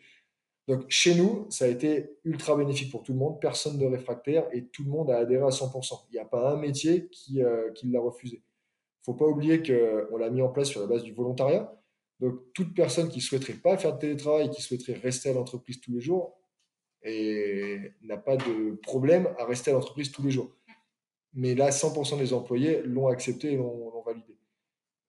Donc 0.66 0.84
chez 0.88 1.14
nous, 1.14 1.46
ça 1.50 1.66
a 1.66 1.69
été 1.69 2.16
ultra 2.25 2.56
bénéfique 2.56 2.90
pour 2.90 3.02
tout 3.02 3.12
le 3.12 3.19
monde, 3.19 3.40
personne 3.40 3.78
de 3.78 3.86
réfractaire 3.86 4.46
et 4.52 4.64
tout 4.66 4.82
le 4.84 4.90
monde 4.90 5.10
a 5.10 5.19
adhéré 5.19 5.44
à 5.44 5.50
100%. 5.50 6.06
Il 6.10 6.14
n'y 6.14 6.19
a 6.19 6.25
pas 6.25 6.52
un 6.52 6.56
métier 6.56 7.08
qui, 7.08 7.42
euh, 7.42 7.70
qui 7.72 7.86
l'a 7.88 8.00
refusé. 8.00 8.42
Faut 9.04 9.14
pas 9.14 9.26
oublier 9.26 9.62
qu'on 9.62 10.16
l'a 10.16 10.31
mis 10.31 10.40
en 10.40 10.48
place 10.48 10.69
sur 10.69 10.81
la 10.81 10.86
base 10.86 11.02
du 11.02 11.12
volontariat. 11.12 11.70
Donc 12.20 12.40
toute 12.54 12.75
personne 12.75 13.10
qui 13.10 13.20
souhaiterait 13.20 13.54
pas 13.54 13.76
faire 13.76 13.94
de 13.94 13.98
télétravail, 13.98 14.50
qui 14.50 14.62
souhaiterait 14.62 14.94
rester 14.94 15.28
à 15.28 15.34
l'entreprise 15.34 15.81
tous 15.81 15.92
les 15.92 16.00
jours, 16.00 16.38
et 17.02 17.92
n'a 18.02 18.16
pas 18.16 18.36
de 18.36 18.76
problème 18.82 19.28
à 19.38 19.44
rester 19.44 19.70
à 19.70 19.75
l'entreprise 19.75 20.10
tous 20.10 20.22
les 20.22 20.31
jours. 20.31 20.50
Mais 21.34 21.55
là, 21.55 21.70
100% 21.70 22.19
des 22.19 22.32
employés 22.32 22.82
l'ont 22.82 23.08
accepté 23.08 23.53
et 23.53 23.56
l'ont 23.56 24.03
validé. 24.05 24.36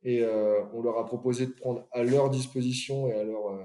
Et 0.04 0.22
euh, 0.22 0.64
on 0.74 0.82
leur 0.82 0.98
a 0.98 1.06
proposé 1.06 1.48
de 1.48 1.52
prendre 1.52 1.88
à 1.92 2.04
leur 2.04 2.30
disposition 2.30 3.08
et 3.08 3.14
à 3.14 3.24
leur 3.24 3.48
euh, 3.48 3.64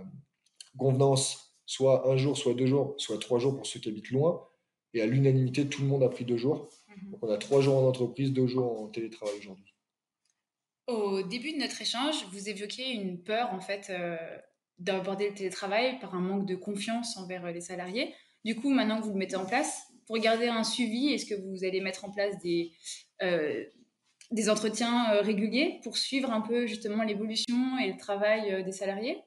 convenance 0.79 1.55
soit 1.67 2.09
un 2.11 2.17
jour, 2.17 2.37
soit 2.37 2.55
deux 2.55 2.67
jours, 2.67 2.95
soit 2.97 3.19
trois 3.19 3.39
jours 3.39 3.55
pour 3.57 3.67
ceux 3.67 3.79
qui 3.79 3.89
habitent 3.89 4.11
loin. 4.11 4.47
Et 4.93 5.03
à 5.03 5.07
l'unanimité, 5.07 5.69
tout 5.69 5.83
le 5.83 5.89
monde 5.89 6.03
a 6.03 6.09
pris 6.09 6.25
deux 6.25 6.37
jours. 6.37 6.69
Mhm. 6.89 7.13
Donc 7.13 7.21
on 7.23 7.31
a 7.31 7.39
trois 7.39 7.61
jours 7.61 7.77
en 7.77 7.87
entreprise, 7.87 8.33
deux 8.33 8.47
jours 8.47 8.81
en 8.81 8.89
télétravail 8.89 9.35
aujourd'hui. 9.39 9.75
Au 10.87 11.23
début 11.23 11.53
de 11.53 11.59
notre 11.59 11.81
échange, 11.81 12.27
vous 12.33 12.49
évoquiez 12.49 12.93
une 12.93 13.23
peur 13.23 13.53
en 13.53 13.61
fait 13.61 13.89
euh, 13.91 14.17
d'aborder 14.79 15.29
le 15.29 15.35
télétravail 15.35 16.01
par 16.01 16.15
un 16.15 16.21
manque 16.21 16.47
de 16.47 16.57
confiance 16.57 17.17
envers 17.17 17.53
les 17.53 17.61
salariés. 17.61 18.13
Du 18.45 18.57
coup, 18.57 18.71
maintenant 18.71 18.99
que 18.99 19.05
vous 19.05 19.13
le 19.13 19.19
mettez 19.19 19.37
en 19.37 19.47
place, 19.47 19.90
pour 20.11 20.19
garder 20.19 20.49
un 20.49 20.65
suivi, 20.65 21.13
est-ce 21.13 21.25
que 21.25 21.41
vous 21.41 21.63
allez 21.65 21.81
mettre 21.81 22.05
en 22.05 22.11
place 22.11 22.37
des, 22.43 22.73
euh, 23.23 23.63
des 24.33 24.51
entretiens 24.51 25.15
euh, 25.15 25.21
réguliers 25.21 25.79
pour 25.85 25.97
suivre 25.97 26.33
un 26.33 26.41
peu 26.41 26.67
justement 26.67 27.05
l'évolution 27.05 27.79
et 27.79 27.93
le 27.93 27.97
travail 27.97 28.65
des 28.65 28.73
salariés? 28.73 29.23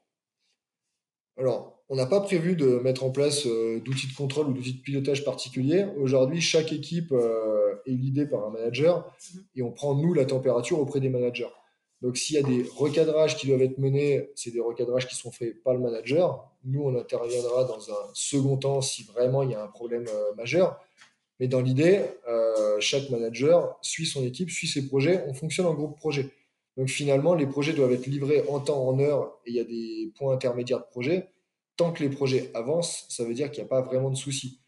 Alors, 1.37 1.81
on 1.87 1.95
n'a 1.95 2.05
pas 2.05 2.19
prévu 2.19 2.57
de 2.57 2.79
mettre 2.79 3.05
en 3.05 3.11
place 3.11 3.45
euh, 3.45 3.79
d'outils 3.79 4.07
de 4.07 4.13
contrôle 4.13 4.47
ou 4.47 4.53
d'outils 4.53 4.73
de 4.73 4.81
pilotage 4.81 5.23
particuliers. 5.23 5.85
Aujourd'hui, 5.97 6.41
chaque 6.41 6.73
équipe 6.73 7.13
euh, 7.13 7.75
est 7.85 7.95
guidée 7.95 8.25
par 8.25 8.45
un 8.45 8.49
manager 8.49 9.09
mhm. 9.33 9.43
et 9.55 9.61
on 9.61 9.71
prend, 9.71 9.95
nous, 9.95 10.13
la 10.13 10.25
température 10.25 10.79
auprès 10.79 10.99
des 10.99 11.09
managers. 11.09 11.47
Donc, 12.03 12.17
s'il 12.17 12.35
y 12.35 12.39
a 12.39 12.43
des 12.43 12.63
recadrages 12.75 13.35
qui 13.35 13.47
doivent 13.47 13.63
être 13.63 13.79
menés, 13.79 14.29
c'est 14.35 14.51
des 14.51 14.59
recadrages 14.59 15.07
qui 15.07 15.15
sont 15.15 15.31
faits 15.31 15.63
par 15.63 15.73
le 15.73 15.79
manager. 15.79 16.47
Nous, 16.63 16.83
on 16.83 16.95
interviendra 16.95 17.63
dans 17.63 17.89
un 17.89 18.09
second 18.13 18.57
temps 18.57 18.81
si 18.81 19.03
vraiment 19.03 19.41
il 19.41 19.51
y 19.51 19.55
a 19.55 19.63
un 19.63 19.67
problème 19.67 20.05
euh, 20.07 20.35
majeur. 20.35 20.79
Mais 21.39 21.47
dans 21.47 21.61
l'idée, 21.61 22.01
chaque 22.79 23.09
manager 23.09 23.77
suit 23.81 24.05
son 24.05 24.23
équipe, 24.23 24.51
suit 24.51 24.67
ses 24.67 24.87
projets. 24.87 25.25
On 25.27 25.33
fonctionne 25.33 25.65
en 25.65 25.73
groupe 25.73 25.97
projet. 25.97 26.29
Donc 26.77 26.89
finalement, 26.89 27.33
les 27.33 27.47
projets 27.47 27.73
doivent 27.73 27.91
être 27.91 28.05
livrés 28.05 28.43
en 28.47 28.59
temps, 28.59 28.87
en 28.87 28.99
heure, 28.99 29.39
et 29.45 29.49
il 29.49 29.55
y 29.55 29.59
a 29.59 29.63
des 29.63 30.13
points 30.15 30.33
intermédiaires 30.33 30.79
de 30.79 30.85
projet 30.85 31.33
tant 31.75 31.91
que 31.91 32.03
les 32.03 32.09
projets 32.09 32.51
avancent, 32.53 33.05
ça 33.09 33.23
veut 33.23 33.33
dire 33.33 33.51
qu'il 33.51 33.63
n'y 33.63 33.67
a 33.67 33.69
pas 33.69 33.81
vraiment 33.81 34.09
de 34.09 34.15
soucis. 34.15 34.61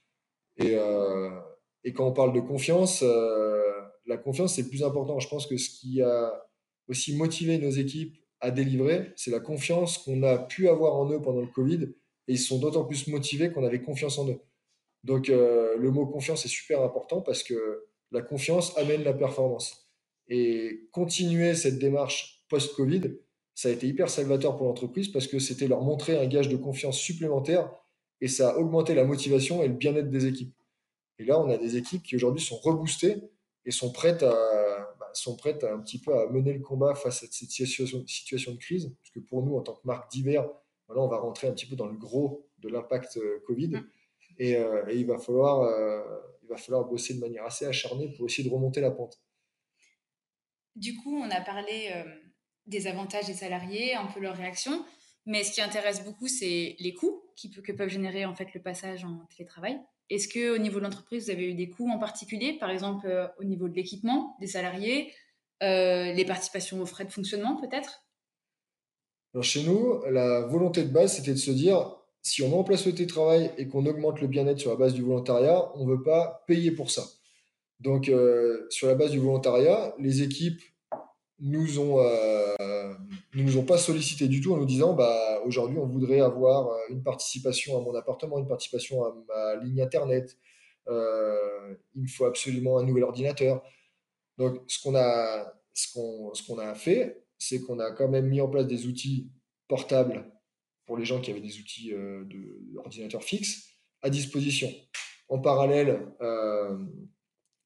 Et, 0.57 0.75
euh, 0.75 1.29
quand 1.95 2.07
on 2.07 2.13
parle 2.13 2.33
de 2.33 2.39
confiance, 2.39 3.03
euh, 3.03 3.61
la 4.07 4.17
confiance, 4.17 4.55
c'est 4.55 4.67
plus 4.67 4.83
important. 4.83 5.19
Je 5.19 5.29
pense 5.29 5.45
que 5.45 5.55
ce 5.57 5.69
qui 5.69 6.01
a 6.01 6.33
aussi 6.87 7.15
motivé 7.15 7.57
nos 7.57 7.71
équipes 7.71 8.17
à 8.39 8.51
délivrer, 8.51 9.11
c'est 9.15 9.31
la 9.31 9.39
confiance 9.39 9.97
qu'on 9.97 10.23
a 10.23 10.37
pu 10.37 10.69
avoir 10.69 10.95
en 10.95 11.09
eux 11.11 11.21
pendant 11.21 11.41
le 11.41 11.47
Covid. 11.47 11.89
Et 12.27 12.33
ils 12.33 12.39
sont 12.39 12.59
d'autant 12.59 12.85
plus 12.85 13.07
motivés 13.07 13.51
qu'on 13.51 13.65
avait 13.65 13.81
confiance 13.81 14.17
en 14.17 14.29
eux. 14.29 14.39
Donc 15.03 15.27
le 15.27 15.89
mot 15.91 16.05
confiance 16.07 16.45
est 16.45 16.49
super 16.49 16.81
important 16.81 17.21
parce 17.21 17.43
que 17.43 17.85
la 18.11 18.21
confiance 18.21 18.75
amène 18.77 19.03
la 19.03 19.13
performance. 19.13 19.87
Et 20.27 20.87
continuer 20.91 21.53
cette 21.53 21.77
démarche 21.77 22.43
post-Covid, 22.49 23.15
ça 23.53 23.69
a 23.69 23.71
été 23.71 23.87
hyper 23.87 24.09
salvateur 24.09 24.57
pour 24.57 24.67
l'entreprise 24.67 25.09
parce 25.09 25.27
que 25.27 25.39
c'était 25.39 25.67
leur 25.67 25.81
montrer 25.81 26.17
un 26.17 26.25
gage 26.25 26.49
de 26.49 26.57
confiance 26.57 26.97
supplémentaire 26.97 27.71
et 28.21 28.27
ça 28.27 28.51
a 28.51 28.57
augmenté 28.57 28.95
la 28.95 29.05
motivation 29.05 29.63
et 29.63 29.67
le 29.67 29.73
bien-être 29.73 30.09
des 30.09 30.25
équipes. 30.25 30.55
Et 31.19 31.25
là, 31.25 31.39
on 31.39 31.49
a 31.49 31.57
des 31.57 31.77
équipes 31.77 32.03
qui 32.03 32.15
aujourd'hui 32.15 32.43
sont 32.43 32.57
reboostées 32.57 33.17
et 33.65 33.71
sont 33.71 33.91
prêtes 33.91 34.23
à, 34.23 34.35
sont 35.21 35.35
prêtes 35.35 35.63
à 35.63 35.73
un 35.73 35.79
petit 35.79 35.99
peu 35.99 36.17
à 36.17 36.27
mener 36.29 36.53
le 36.53 36.59
combat 36.59 36.95
face 36.95 37.17
à 37.17 37.19
cette 37.21 37.33
situation, 37.33 38.05
situation 38.07 38.53
de 38.53 38.57
crise. 38.57 38.95
Parce 39.01 39.11
que 39.11 39.19
pour 39.19 39.43
nous, 39.43 39.55
en 39.55 39.61
tant 39.61 39.73
que 39.73 39.85
marque 39.85 40.11
divers, 40.11 40.47
voilà, 40.87 41.01
on 41.01 41.07
va 41.07 41.17
rentrer 41.17 41.47
un 41.47 41.53
petit 41.53 41.65
peu 41.65 41.75
dans 41.75 41.87
le 41.87 41.97
gros 41.97 42.47
de 42.59 42.69
l'impact 42.69 43.17
euh, 43.17 43.41
Covid. 43.45 43.81
Et, 44.37 44.55
euh, 44.55 44.85
et, 44.89 44.97
il, 44.97 45.05
va 45.05 45.17
falloir, 45.17 45.61
euh, 45.61 46.03
il 46.43 46.49
va 46.49 46.57
falloir 46.57 46.85
bosser 46.85 47.13
de 47.13 47.19
manière 47.19 47.45
assez 47.45 47.65
acharnée 47.65 48.09
pour 48.09 48.25
essayer 48.25 48.47
de 48.47 48.53
remonter 48.53 48.81
la 48.81 48.91
pente. 48.91 49.21
Du 50.75 50.95
coup, 50.97 51.17
on 51.17 51.29
a 51.31 51.39
parlé 51.39 51.89
des 52.65 52.87
avantages 52.87 53.27
des 53.27 53.33
salariés, 53.33 53.95
un 53.95 54.07
peu 54.07 54.19
leur 54.19 54.35
réaction. 54.35 54.85
Mais 55.25 55.43
ce 55.43 55.53
qui 55.53 55.61
intéresse 55.61 56.03
beaucoup, 56.03 56.27
c'est 56.27 56.75
les 56.79 56.93
coûts 56.93 57.23
qui, 57.35 57.49
que 57.49 57.71
peuvent 57.71 57.89
générer 57.89 58.25
en 58.25 58.35
fait 58.35 58.53
le 58.53 58.61
passage 58.61 59.05
en 59.05 59.25
télétravail. 59.35 59.79
Est-ce 60.09 60.27
que 60.27 60.55
au 60.55 60.57
niveau 60.57 60.79
de 60.79 60.83
l'entreprise, 60.83 61.25
vous 61.25 61.31
avez 61.31 61.49
eu 61.49 61.53
des 61.53 61.69
coûts 61.69 61.89
en 61.89 61.97
particulier, 61.97 62.57
par 62.59 62.69
exemple 62.69 63.07
euh, 63.07 63.27
au 63.39 63.43
niveau 63.43 63.67
de 63.67 63.73
l'équipement 63.73 64.35
des 64.39 64.47
salariés, 64.47 65.11
euh, 65.63 66.11
les 66.13 66.25
participations 66.25 66.81
aux 66.81 66.85
frais 66.85 67.05
de 67.05 67.11
fonctionnement 67.11 67.59
peut-être? 67.59 68.01
Chez 69.41 69.63
nous, 69.63 70.01
la 70.09 70.41
volonté 70.41 70.83
de 70.83 70.89
base, 70.89 71.15
c'était 71.15 71.33
de 71.33 71.37
se 71.37 71.51
dire, 71.51 71.97
si 72.21 72.41
on 72.41 72.49
met 72.49 72.55
en 72.55 72.63
place 72.63 72.85
le 72.85 72.93
télétravail 72.93 73.51
et 73.57 73.67
qu'on 73.67 73.85
augmente 73.85 74.21
le 74.21 74.27
bien-être 74.27 74.59
sur 74.59 74.71
la 74.71 74.77
base 74.77 74.93
du 74.93 75.01
volontariat, 75.01 75.71
on 75.75 75.85
ne 75.85 75.91
veut 75.91 76.03
pas 76.03 76.43
payer 76.47 76.71
pour 76.71 76.89
ça. 76.89 77.03
Donc, 77.81 78.07
euh, 78.07 78.65
sur 78.69 78.87
la 78.87 78.95
base 78.95 79.11
du 79.11 79.19
volontariat, 79.19 79.93
les 79.99 80.21
équipes 80.21 80.61
nous 81.39 81.79
ont, 81.79 81.99
euh, 83.35 83.43
nous 83.43 83.57
ont 83.57 83.65
pas 83.65 83.77
sollicité 83.77 84.27
du 84.27 84.41
tout 84.41 84.53
en 84.53 84.57
nous 84.57 84.65
disant 84.65 84.93
bah, 84.93 85.41
aujourd'hui 85.45 85.77
on 85.77 85.85
voudrait 85.85 86.21
avoir 86.21 86.69
euh, 86.69 86.77
une 86.89 87.03
participation 87.03 87.77
à 87.77 87.81
mon 87.81 87.95
appartement, 87.95 88.37
une 88.39 88.47
participation 88.47 89.03
à 89.03 89.15
ma 89.27 89.55
ligne 89.63 89.81
internet, 89.81 90.37
euh, 90.87 91.75
il 91.95 92.03
me 92.03 92.07
faut 92.07 92.25
absolument 92.25 92.77
un 92.77 92.83
nouvel 92.83 93.03
ordinateur. 93.03 93.63
Donc 94.37 94.61
ce 94.67 94.81
qu'on 94.81 94.95
a, 94.95 95.53
ce 95.73 95.93
qu'on, 95.93 96.33
ce 96.33 96.43
qu'on 96.45 96.59
a 96.59 96.73
fait, 96.75 97.25
c'est 97.37 97.61
qu'on 97.61 97.79
a 97.79 97.91
quand 97.91 98.09
même 98.09 98.27
mis 98.27 98.41
en 98.41 98.49
place 98.49 98.67
des 98.67 98.87
outils 98.87 99.29
portables 99.67 100.31
pour 100.85 100.97
les 100.97 101.05
gens 101.05 101.19
qui 101.19 101.31
avaient 101.31 101.41
des 101.41 101.57
outils 101.57 101.93
euh, 101.93 102.23
d'ordinateur 102.73 103.23
fixe 103.23 103.69
à 104.01 104.09
disposition. 104.09 104.71
En 105.27 105.39
parallèle, 105.39 105.99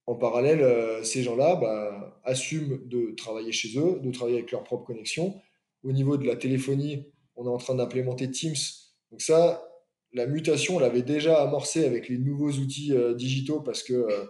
en 0.10 0.16
parallèle, 0.16 0.62
euh, 0.62 1.04
ces 1.04 1.22
gens-là 1.22 1.56
bah, 1.56 2.20
assument 2.24 2.80
de 2.88 3.12
travailler 3.12 3.52
chez 3.52 3.78
eux, 3.78 4.00
de 4.00 4.10
travailler 4.10 4.40
avec 4.40 4.52
leur 4.52 4.64
propre 4.64 4.86
connexion. 4.86 5.40
Au 5.84 5.92
niveau 5.92 6.18
de 6.18 6.26
la 6.26 6.36
téléphonie, 6.36 7.06
on 7.36 7.46
est 7.46 7.50
en 7.50 7.58
train 7.58 7.76
d'implémenter 7.76 8.30
Teams. 8.30 8.56
Donc 9.12 9.22
ça, 9.22 9.64
la 10.14 10.28
mutation, 10.28 10.78
on 10.78 10.80
l'avait 10.80 11.02
déjà 11.02 11.42
amorcée 11.42 11.86
avec 11.86 12.10
les 12.10 12.18
nouveaux 12.18 12.52
outils 12.52 12.94
euh, 12.94 13.14
digitaux 13.14 13.62
parce 13.62 13.84
que 13.84 13.94
euh, 13.94 14.26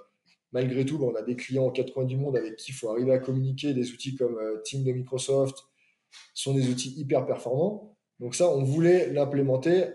malgré 0.51 0.85
tout, 0.85 0.99
bah, 0.99 1.07
on 1.11 1.15
a 1.15 1.21
des 1.21 1.35
clients 1.35 1.65
aux 1.65 1.71
quatre 1.71 1.93
coins 1.93 2.05
du 2.05 2.17
monde 2.17 2.37
avec 2.37 2.57
qui 2.57 2.71
il 2.71 2.75
faut 2.75 2.89
arriver 2.89 3.11
à 3.11 3.19
communiquer. 3.19 3.73
Des 3.73 3.91
outils 3.91 4.15
comme 4.15 4.37
Teams 4.63 4.83
de 4.83 4.91
Microsoft 4.91 5.57
sont 6.33 6.53
des 6.53 6.69
outils 6.69 6.93
hyper 6.97 7.25
performants. 7.25 7.97
Donc 8.19 8.35
ça, 8.35 8.49
on 8.49 8.63
voulait 8.63 9.11
l'implémenter 9.11 9.85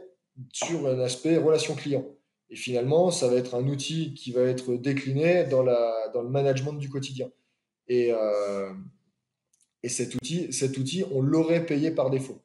sur 0.52 0.86
un 0.86 0.98
aspect 1.00 1.36
relation 1.36 1.74
client. 1.74 2.04
Et 2.50 2.56
finalement, 2.56 3.10
ça 3.10 3.28
va 3.28 3.36
être 3.36 3.54
un 3.54 3.66
outil 3.68 4.14
qui 4.14 4.32
va 4.32 4.42
être 4.42 4.76
décliné 4.76 5.44
dans, 5.44 5.64
dans 5.64 6.22
le 6.22 6.28
management 6.28 6.74
du 6.74 6.88
quotidien. 6.88 7.30
Et, 7.88 8.12
euh, 8.12 8.72
et 9.84 9.90
cet, 9.90 10.14
outil, 10.14 10.50
cet 10.50 10.78
outil, 10.78 11.04
on 11.12 11.20
l'aurait 11.20 11.66
payé 11.66 11.90
par 11.90 12.08
défaut. 12.08 12.40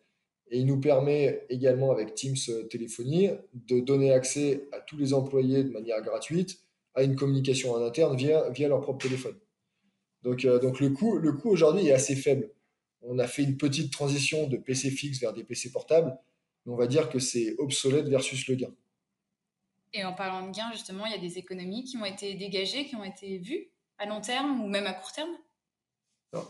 Et 0.52 0.60
il 0.60 0.66
nous 0.66 0.82
permet 0.82 1.46
également, 1.48 1.90
avec 1.90 2.14
Teams 2.14 2.36
Téléphonie, 2.70 3.30
de 3.54 3.80
donner 3.80 4.12
accès 4.12 4.68
à 4.74 4.82
tous 4.82 4.98
les 4.98 5.14
employés 5.14 5.64
de 5.64 5.70
manière 5.70 6.02
gratuite 6.02 6.60
à 6.96 7.04
une 7.04 7.16
communication 7.16 7.72
en 7.72 7.82
interne 7.82 8.18
via, 8.18 8.50
via 8.50 8.68
leur 8.68 8.82
propre 8.82 9.08
téléphone. 9.08 9.38
Donc, 10.22 10.44
euh, 10.44 10.60
donc 10.60 10.82
le 10.82 10.90
coût, 10.90 11.18
le 11.18 11.32
coût 11.32 11.50
aujourd'hui 11.50 11.88
est 11.88 11.94
assez 11.94 12.18
faible. 12.18 12.52
On 13.04 13.20
a 13.20 13.28
fait 13.28 13.44
une 13.44 13.56
petite 13.56 13.94
transition 13.94 14.48
de 14.48 14.58
PC 14.58 14.92
fixe 14.92 15.22
vers 15.22 15.32
des 15.32 15.46
PC 15.46 15.72
portables, 15.72 16.18
mais 16.66 16.74
on 16.74 16.76
va 16.76 16.88
dire 16.88 17.10
que 17.10 17.20
c'est 17.20 17.56
obsolète 17.58 18.10
versus 18.10 18.50
le 18.50 18.56
gain. 18.56 18.74
Et 19.94 20.04
en 20.04 20.12
parlant 20.12 20.46
de 20.46 20.54
gains, 20.54 20.74
justement, 20.74 21.06
il 21.06 21.14
y 21.14 21.16
a 21.16 21.20
des 21.20 21.38
économies 21.38 21.86
qui 21.86 21.96
ont 21.96 22.06
été 22.06 22.34
dégagées, 22.34 22.86
qui 22.86 22.98
ont 22.98 23.06
été 23.06 23.38
vues 23.38 23.70
à 23.98 24.08
long 24.08 24.20
terme 24.20 24.60
ou 24.62 24.68
même 24.68 24.88
à 24.88 24.94
court 24.94 25.14
terme? 25.14 25.32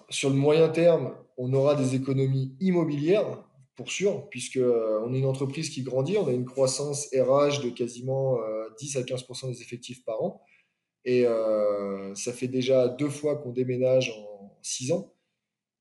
Sur 0.09 0.29
le 0.29 0.35
moyen 0.35 0.69
terme, 0.69 1.15
on 1.37 1.53
aura 1.53 1.75
des 1.75 1.95
économies 1.95 2.55
immobilières, 2.59 3.43
pour 3.75 3.91
sûr, 3.91 4.27
puisqu'on 4.29 4.59
euh, 4.59 5.13
est 5.13 5.19
une 5.19 5.25
entreprise 5.25 5.69
qui 5.69 5.83
grandit, 5.83 6.17
on 6.17 6.27
a 6.27 6.33
une 6.33 6.45
croissance 6.45 7.07
RH 7.13 7.63
de 7.63 7.69
quasiment 7.69 8.37
10 8.77 8.97
euh, 8.97 8.99
à 8.99 9.03
15% 9.03 9.47
des 9.47 9.61
effectifs 9.61 10.03
par 10.03 10.21
an. 10.21 10.41
Et 11.05 11.25
euh, 11.25 12.13
ça 12.13 12.33
fait 12.33 12.49
déjà 12.49 12.89
deux 12.89 13.09
fois 13.09 13.37
qu'on 13.37 13.51
déménage 13.51 14.11
en 14.11 14.57
six 14.61 14.91
ans. 14.91 15.13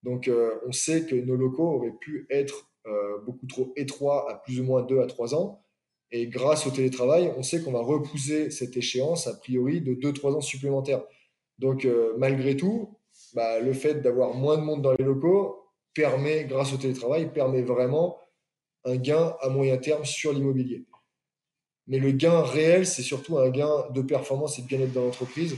Donc 0.04 0.30
on 0.64 0.70
sait 0.70 1.06
que 1.06 1.16
nos 1.16 1.34
locaux 1.34 1.74
auraient 1.74 1.96
pu 2.00 2.28
être 2.30 2.70
beaucoup 3.26 3.46
trop 3.48 3.72
étroits 3.74 4.30
à 4.30 4.36
plus 4.36 4.60
ou 4.60 4.64
moins 4.64 4.82
deux 4.82 5.00
à 5.00 5.06
trois 5.06 5.34
ans. 5.34 5.64
Et 6.10 6.26
grâce 6.26 6.66
au 6.66 6.70
télétravail, 6.70 7.32
on 7.36 7.42
sait 7.42 7.62
qu'on 7.62 7.72
va 7.72 7.82
repousser 7.82 8.50
cette 8.50 8.76
échéance, 8.76 9.26
a 9.26 9.34
priori, 9.34 9.80
de 9.80 9.94
2-3 9.94 10.36
ans 10.36 10.40
supplémentaires. 10.40 11.02
Donc, 11.58 11.84
euh, 11.84 12.14
malgré 12.16 12.56
tout, 12.56 12.97
bah, 13.34 13.60
le 13.60 13.72
fait 13.72 13.96
d'avoir 13.96 14.34
moins 14.34 14.56
de 14.56 14.62
monde 14.62 14.82
dans 14.82 14.92
les 14.92 15.04
locaux 15.04 15.64
permet, 15.94 16.44
grâce 16.44 16.72
au 16.72 16.76
télétravail, 16.76 17.32
permet 17.32 17.62
vraiment 17.62 18.18
un 18.84 18.96
gain 18.96 19.36
à 19.40 19.48
moyen 19.48 19.76
terme 19.76 20.04
sur 20.04 20.32
l'immobilier. 20.32 20.84
Mais 21.86 21.98
le 21.98 22.12
gain 22.12 22.42
réel, 22.42 22.86
c'est 22.86 23.02
surtout 23.02 23.38
un 23.38 23.48
gain 23.48 23.88
de 23.90 24.02
performance 24.02 24.58
et 24.58 24.62
de 24.62 24.66
bien-être 24.66 24.92
dans 24.92 25.04
l'entreprise, 25.04 25.56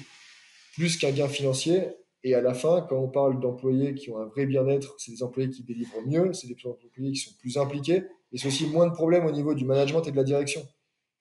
plus 0.75 0.97
qu'un 0.97 1.11
gain 1.11 1.29
financier. 1.29 1.89
Et 2.23 2.35
à 2.35 2.41
la 2.41 2.55
fin, 2.55 2.87
quand 2.89 2.97
on 2.97 3.09
parle 3.09 3.41
d'employés 3.41 3.95
qui 3.95 4.11
ont 4.11 4.19
un 4.19 4.27
vrai 4.27 4.47
bien-être, 4.47 4.95
c'est 4.99 5.11
des 5.11 5.23
employés 5.23 5.51
qui 5.51 5.63
délivrent 5.63 6.03
mieux, 6.07 6.33
c'est 6.33 6.47
des 6.47 6.57
employés 6.65 7.13
qui 7.13 7.21
sont 7.21 7.35
plus 7.39 7.57
impliqués, 7.57 8.05
et 8.33 8.39
c'est 8.39 8.47
aussi 8.47 8.67
moins 8.67 8.87
de 8.87 8.93
problèmes 8.93 9.27
au 9.27 9.33
niveau 9.33 9.55
du 9.55 9.65
management 9.65 10.03
et 10.07 10.13
de 10.13 10.17
la 10.17 10.25
direction. 10.25 10.61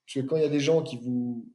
Parce 0.05 0.15
que 0.15 0.19
quand 0.29 0.35
il 0.35 0.43
y 0.43 0.45
a 0.45 0.49
des 0.49 0.59
gens 0.59 0.83
qui 0.83 0.97
vous 0.97 1.47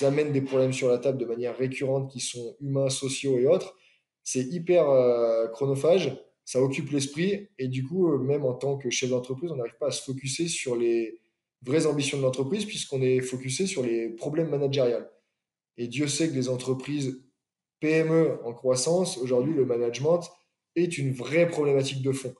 amènent 0.00 0.32
des 0.32 0.40
problèmes 0.40 0.72
sur 0.72 0.88
la 0.88 0.98
table 0.98 1.18
de 1.18 1.26
manière 1.26 1.56
récurrente, 1.56 2.10
qui 2.10 2.20
sont 2.20 2.56
humains, 2.60 2.88
sociaux 2.88 3.38
et 3.38 3.46
autres, 3.46 3.76
c'est 4.24 4.44
hyper 4.44 4.88
euh, 4.88 5.48
chronophage, 5.48 6.16
ça 6.44 6.60
occupe 6.60 6.90
l'esprit, 6.90 7.48
et 7.58 7.68
du 7.68 7.84
coup, 7.84 8.12
euh, 8.12 8.18
même 8.18 8.44
en 8.44 8.54
tant 8.54 8.76
que 8.76 8.90
chef 8.90 9.10
d'entreprise, 9.10 9.50
on 9.50 9.56
n'arrive 9.56 9.76
pas 9.78 9.88
à 9.88 9.90
se 9.90 10.02
focuser 10.02 10.48
sur 10.48 10.76
les 10.76 11.20
vraies 11.62 11.86
ambitions 11.86 12.18
de 12.18 12.22
l'entreprise, 12.22 12.64
puisqu'on 12.64 13.02
est 13.02 13.20
focusé 13.20 13.66
sur 13.66 13.82
les 13.82 14.08
problèmes 14.10 14.50
managériels. 14.50 15.08
Et 15.76 15.86
Dieu 15.88 16.08
sait 16.08 16.28
que 16.28 16.34
les 16.34 16.48
entreprises 16.48 17.22
PME 17.80 18.38
en 18.44 18.52
croissance, 18.52 19.18
aujourd'hui, 19.18 19.54
le 19.54 19.64
management 19.64 20.20
est 20.76 20.98
une 20.98 21.12
vraie 21.12 21.48
problématique 21.48 22.02
de 22.02 22.12
fond. 22.12 22.34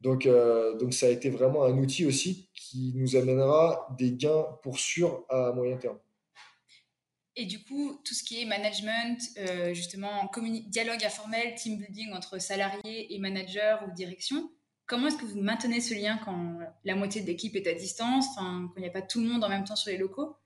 Donc, 0.00 0.26
euh, 0.26 0.76
donc 0.78 0.94
ça 0.94 1.06
a 1.06 1.10
été 1.10 1.30
vraiment 1.30 1.64
un 1.64 1.76
outil 1.78 2.06
aussi 2.06 2.48
qui 2.54 2.92
nous 2.96 3.16
amènera 3.16 3.94
des 3.98 4.12
gains 4.12 4.46
pour 4.62 4.78
sûr 4.78 5.24
à 5.28 5.52
moyen 5.52 5.76
terme. 5.76 5.98
Et 7.40 7.46
du 7.46 7.64
coup, 7.64 7.98
tout 8.04 8.12
ce 8.12 8.22
qui 8.22 8.42
est 8.42 8.44
management, 8.44 9.18
euh, 9.38 9.72
justement, 9.72 10.30
dialogue 10.66 11.02
informel, 11.02 11.54
team 11.54 11.78
building 11.78 12.12
entre 12.12 12.38
salariés 12.38 13.14
et 13.14 13.18
managers 13.18 13.76
ou 13.88 13.94
direction, 13.94 14.50
comment 14.84 15.06
est-ce 15.06 15.16
que 15.16 15.24
vous 15.24 15.40
maintenez 15.40 15.80
ce 15.80 15.94
lien 15.94 16.20
quand 16.22 16.58
la 16.84 16.94
moitié 16.94 17.22
de 17.22 17.26
l'équipe 17.26 17.56
est 17.56 17.66
à 17.66 17.72
distance, 17.72 18.26
quand 18.36 18.68
il 18.76 18.82
n'y 18.82 18.88
a 18.88 18.90
pas 18.90 19.00
tout 19.00 19.22
le 19.22 19.28
monde 19.28 19.42
en 19.42 19.48
même 19.48 19.64
temps 19.64 19.74
sur 19.74 19.90
les 19.90 19.96
locaux? 19.96 20.36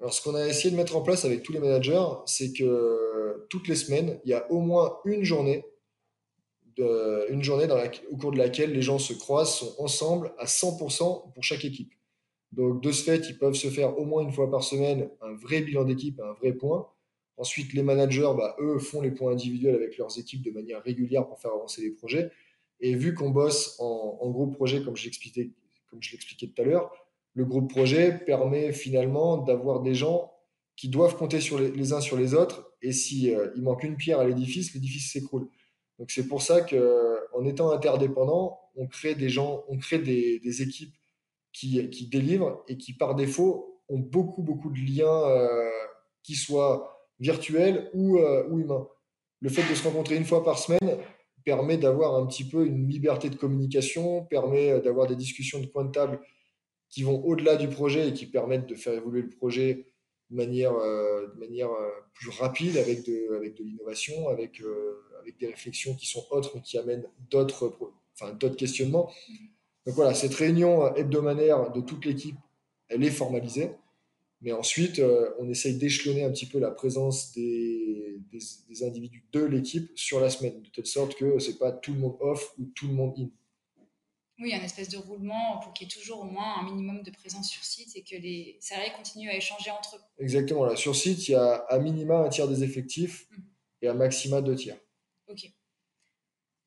Alors, 0.00 0.14
ce 0.14 0.22
qu'on 0.22 0.34
a 0.34 0.46
essayé 0.46 0.70
de 0.70 0.76
mettre 0.76 0.96
en 0.96 1.02
place 1.02 1.26
avec 1.26 1.42
tous 1.42 1.52
les 1.52 1.60
managers, 1.60 2.06
c'est 2.24 2.54
que 2.54 3.46
toutes 3.50 3.68
les 3.68 3.76
semaines, 3.76 4.18
il 4.24 4.30
y 4.30 4.34
a 4.34 4.50
au 4.50 4.60
moins 4.60 5.00
une 5.04 5.22
journée 5.22 5.66
une 6.78 7.42
journée 7.42 7.68
au 8.10 8.16
cours 8.16 8.32
de 8.32 8.38
laquelle 8.38 8.72
les 8.72 8.82
gens 8.82 8.98
se 8.98 9.12
croisent, 9.12 9.54
sont 9.54 9.74
ensemble 9.78 10.32
à 10.38 10.46
100% 10.46 11.32
pour 11.32 11.44
chaque 11.44 11.64
équipe. 11.64 11.92
Donc, 12.54 12.82
de 12.82 12.92
ce 12.92 13.02
fait, 13.02 13.28
ils 13.28 13.38
peuvent 13.38 13.54
se 13.54 13.68
faire 13.68 13.98
au 13.98 14.04
moins 14.04 14.22
une 14.22 14.32
fois 14.32 14.50
par 14.50 14.62
semaine 14.62 15.08
un 15.20 15.34
vrai 15.34 15.62
bilan 15.62 15.84
d'équipe, 15.84 16.20
un 16.20 16.32
vrai 16.34 16.52
point. 16.52 16.88
Ensuite, 17.36 17.72
les 17.72 17.82
managers, 17.82 18.30
bah, 18.36 18.56
eux, 18.60 18.78
font 18.78 19.00
les 19.00 19.10
points 19.10 19.32
individuels 19.32 19.74
avec 19.74 19.98
leurs 19.98 20.18
équipes 20.18 20.42
de 20.42 20.50
manière 20.50 20.82
régulière 20.82 21.26
pour 21.26 21.40
faire 21.40 21.52
avancer 21.52 21.82
les 21.82 21.90
projets. 21.90 22.30
Et 22.80 22.94
vu 22.94 23.14
qu'on 23.14 23.30
bosse 23.30 23.76
en, 23.80 24.18
en, 24.20 24.30
groupe 24.30 24.54
projet, 24.54 24.82
comme 24.82 24.96
je 24.96 25.04
l'expliquais 25.04 25.50
tout 25.90 26.62
à 26.62 26.64
l'heure, 26.64 26.92
le 27.34 27.44
groupe 27.44 27.68
projet 27.68 28.18
permet 28.18 28.72
finalement 28.72 29.38
d'avoir 29.38 29.80
des 29.80 29.94
gens 29.94 30.32
qui 30.76 30.88
doivent 30.88 31.16
compter 31.16 31.40
sur 31.40 31.58
les, 31.58 31.92
uns 31.92 32.00
sur 32.00 32.16
les 32.16 32.34
autres. 32.34 32.72
Et 32.82 32.92
s'il 32.92 33.20
si, 33.20 33.34
euh, 33.34 33.48
manque 33.56 33.84
une 33.84 33.96
pierre 33.96 34.20
à 34.20 34.24
l'édifice, 34.24 34.74
l'édifice 34.74 35.12
s'écroule. 35.12 35.48
Donc 35.98 36.10
c'est 36.10 36.26
pour 36.26 36.42
ça 36.42 36.60
qu'en 36.60 37.44
étant 37.44 37.70
interdépendant, 37.70 38.58
on 38.76 38.86
crée 38.86 39.14
des 39.14 39.28
gens, 39.28 39.64
on 39.68 39.78
crée 39.78 39.98
des, 39.98 40.62
équipes 40.62 40.94
qui, 41.54 41.88
qui, 41.88 42.08
délivrent 42.08 42.62
et 42.68 42.76
qui 42.76 42.92
par 42.92 43.14
défaut 43.14 43.80
ont 43.88 43.98
beaucoup, 43.98 44.42
beaucoup 44.42 44.70
de 44.70 44.78
liens 44.78 45.22
euh, 45.24 45.70
qui 46.22 46.34
soient 46.34 47.08
virtuels 47.20 47.90
ou, 47.94 48.18
euh, 48.18 48.46
ou 48.50 48.58
humains. 48.58 48.88
Le 49.40 49.48
fait 49.48 49.66
de 49.70 49.74
se 49.74 49.84
rencontrer 49.84 50.16
une 50.16 50.24
fois 50.24 50.42
par 50.44 50.58
semaine 50.58 50.98
permet 51.44 51.76
d'avoir 51.76 52.16
un 52.16 52.26
petit 52.26 52.44
peu 52.44 52.66
une 52.66 52.88
liberté 52.88 53.30
de 53.30 53.36
communication, 53.36 54.24
permet 54.24 54.80
d'avoir 54.80 55.06
des 55.06 55.16
discussions 55.16 55.60
de 55.60 55.66
coin 55.66 55.84
de 55.84 55.92
table 55.92 56.20
qui 56.88 57.02
vont 57.02 57.22
au-delà 57.24 57.56
du 57.56 57.68
projet 57.68 58.08
et 58.08 58.12
qui 58.12 58.26
permettent 58.26 58.66
de 58.66 58.74
faire 58.74 58.94
évoluer 58.94 59.22
le 59.22 59.28
projet 59.28 59.86
de 60.30 60.36
manière, 60.36 60.74
euh, 60.74 61.26
manière 61.36 61.68
plus 62.14 62.30
rapide 62.30 62.78
avec 62.78 63.04
de, 63.04 63.36
avec 63.36 63.54
de 63.56 63.62
l'innovation, 63.62 64.28
avec, 64.28 64.60
avec 65.20 65.38
des 65.38 65.48
réflexions 65.48 65.94
qui 65.94 66.06
sont 66.06 66.24
autres 66.30 66.52
mais 66.54 66.62
qui 66.62 66.78
amènent 66.78 67.06
d'autres 67.30 67.76
enfin, 68.14 68.32
d'autres 68.32 68.56
questionnements. 68.56 69.12
Donc 69.86 69.94
voilà, 69.96 70.14
cette 70.14 70.34
réunion 70.34 70.94
hebdomadaire 70.94 71.70
de 71.72 71.80
toute 71.80 72.04
l'équipe, 72.04 72.36
elle 72.88 73.04
est 73.04 73.10
formalisée. 73.10 73.70
Mais 74.40 74.52
ensuite, 74.52 74.98
euh, 74.98 75.30
on 75.38 75.48
essaye 75.48 75.78
d'échelonner 75.78 76.22
un 76.22 76.30
petit 76.30 76.46
peu 76.46 76.58
la 76.58 76.70
présence 76.70 77.32
des, 77.32 78.20
des, 78.30 78.84
individus 78.84 79.24
de 79.32 79.42
l'équipe 79.42 79.90
sur 79.94 80.20
la 80.20 80.28
semaine, 80.28 80.60
de 80.60 80.68
telle 80.68 80.86
sorte 80.86 81.14
que 81.14 81.38
ce 81.38 81.50
n'est 81.50 81.56
pas 81.56 81.72
tout 81.72 81.94
le 81.94 82.00
monde 82.00 82.16
off 82.20 82.52
ou 82.58 82.66
tout 82.74 82.86
le 82.86 82.92
monde 82.92 83.14
in. 83.18 83.30
Oui, 84.38 84.52
un 84.52 84.62
espèce 84.62 84.88
de 84.88 84.98
roulement 84.98 85.60
pour 85.62 85.72
qu'il 85.72 85.86
y 85.86 85.90
ait 85.90 85.94
toujours 85.94 86.20
au 86.20 86.24
moins 86.24 86.58
un 86.58 86.64
minimum 86.64 87.02
de 87.02 87.10
présence 87.10 87.48
sur 87.48 87.62
site 87.62 87.96
et 87.96 88.02
que 88.02 88.16
les 88.16 88.58
salariés 88.60 88.92
continuent 88.96 89.30
à 89.30 89.36
échanger 89.36 89.70
entre 89.70 89.96
eux. 89.96 90.00
Exactement. 90.18 90.64
Là, 90.64 90.76
sur 90.76 90.94
site, 90.94 91.28
il 91.28 91.32
y 91.32 91.34
a 91.36 91.54
à 91.54 91.78
minima 91.78 92.18
un 92.18 92.28
tiers 92.28 92.48
des 92.48 92.64
effectifs 92.64 93.28
mmh. 93.30 93.36
et 93.82 93.88
à 93.88 93.94
maxima 93.94 94.42
deux 94.42 94.56
tiers. 94.56 94.78
Ok. 95.28 95.53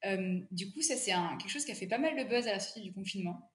Euh, 0.05 0.39
du 0.51 0.71
coup, 0.71 0.81
ça, 0.81 0.95
c'est 0.95 1.11
quelque 1.11 1.49
chose 1.49 1.65
qui 1.65 1.71
a 1.71 1.75
fait 1.75 1.87
pas 1.87 1.97
mal 1.97 2.15
de 2.15 2.23
buzz 2.23 2.47
à 2.47 2.53
la 2.53 2.59
sortie 2.59 2.81
du 2.81 2.93
confinement. 2.93 3.51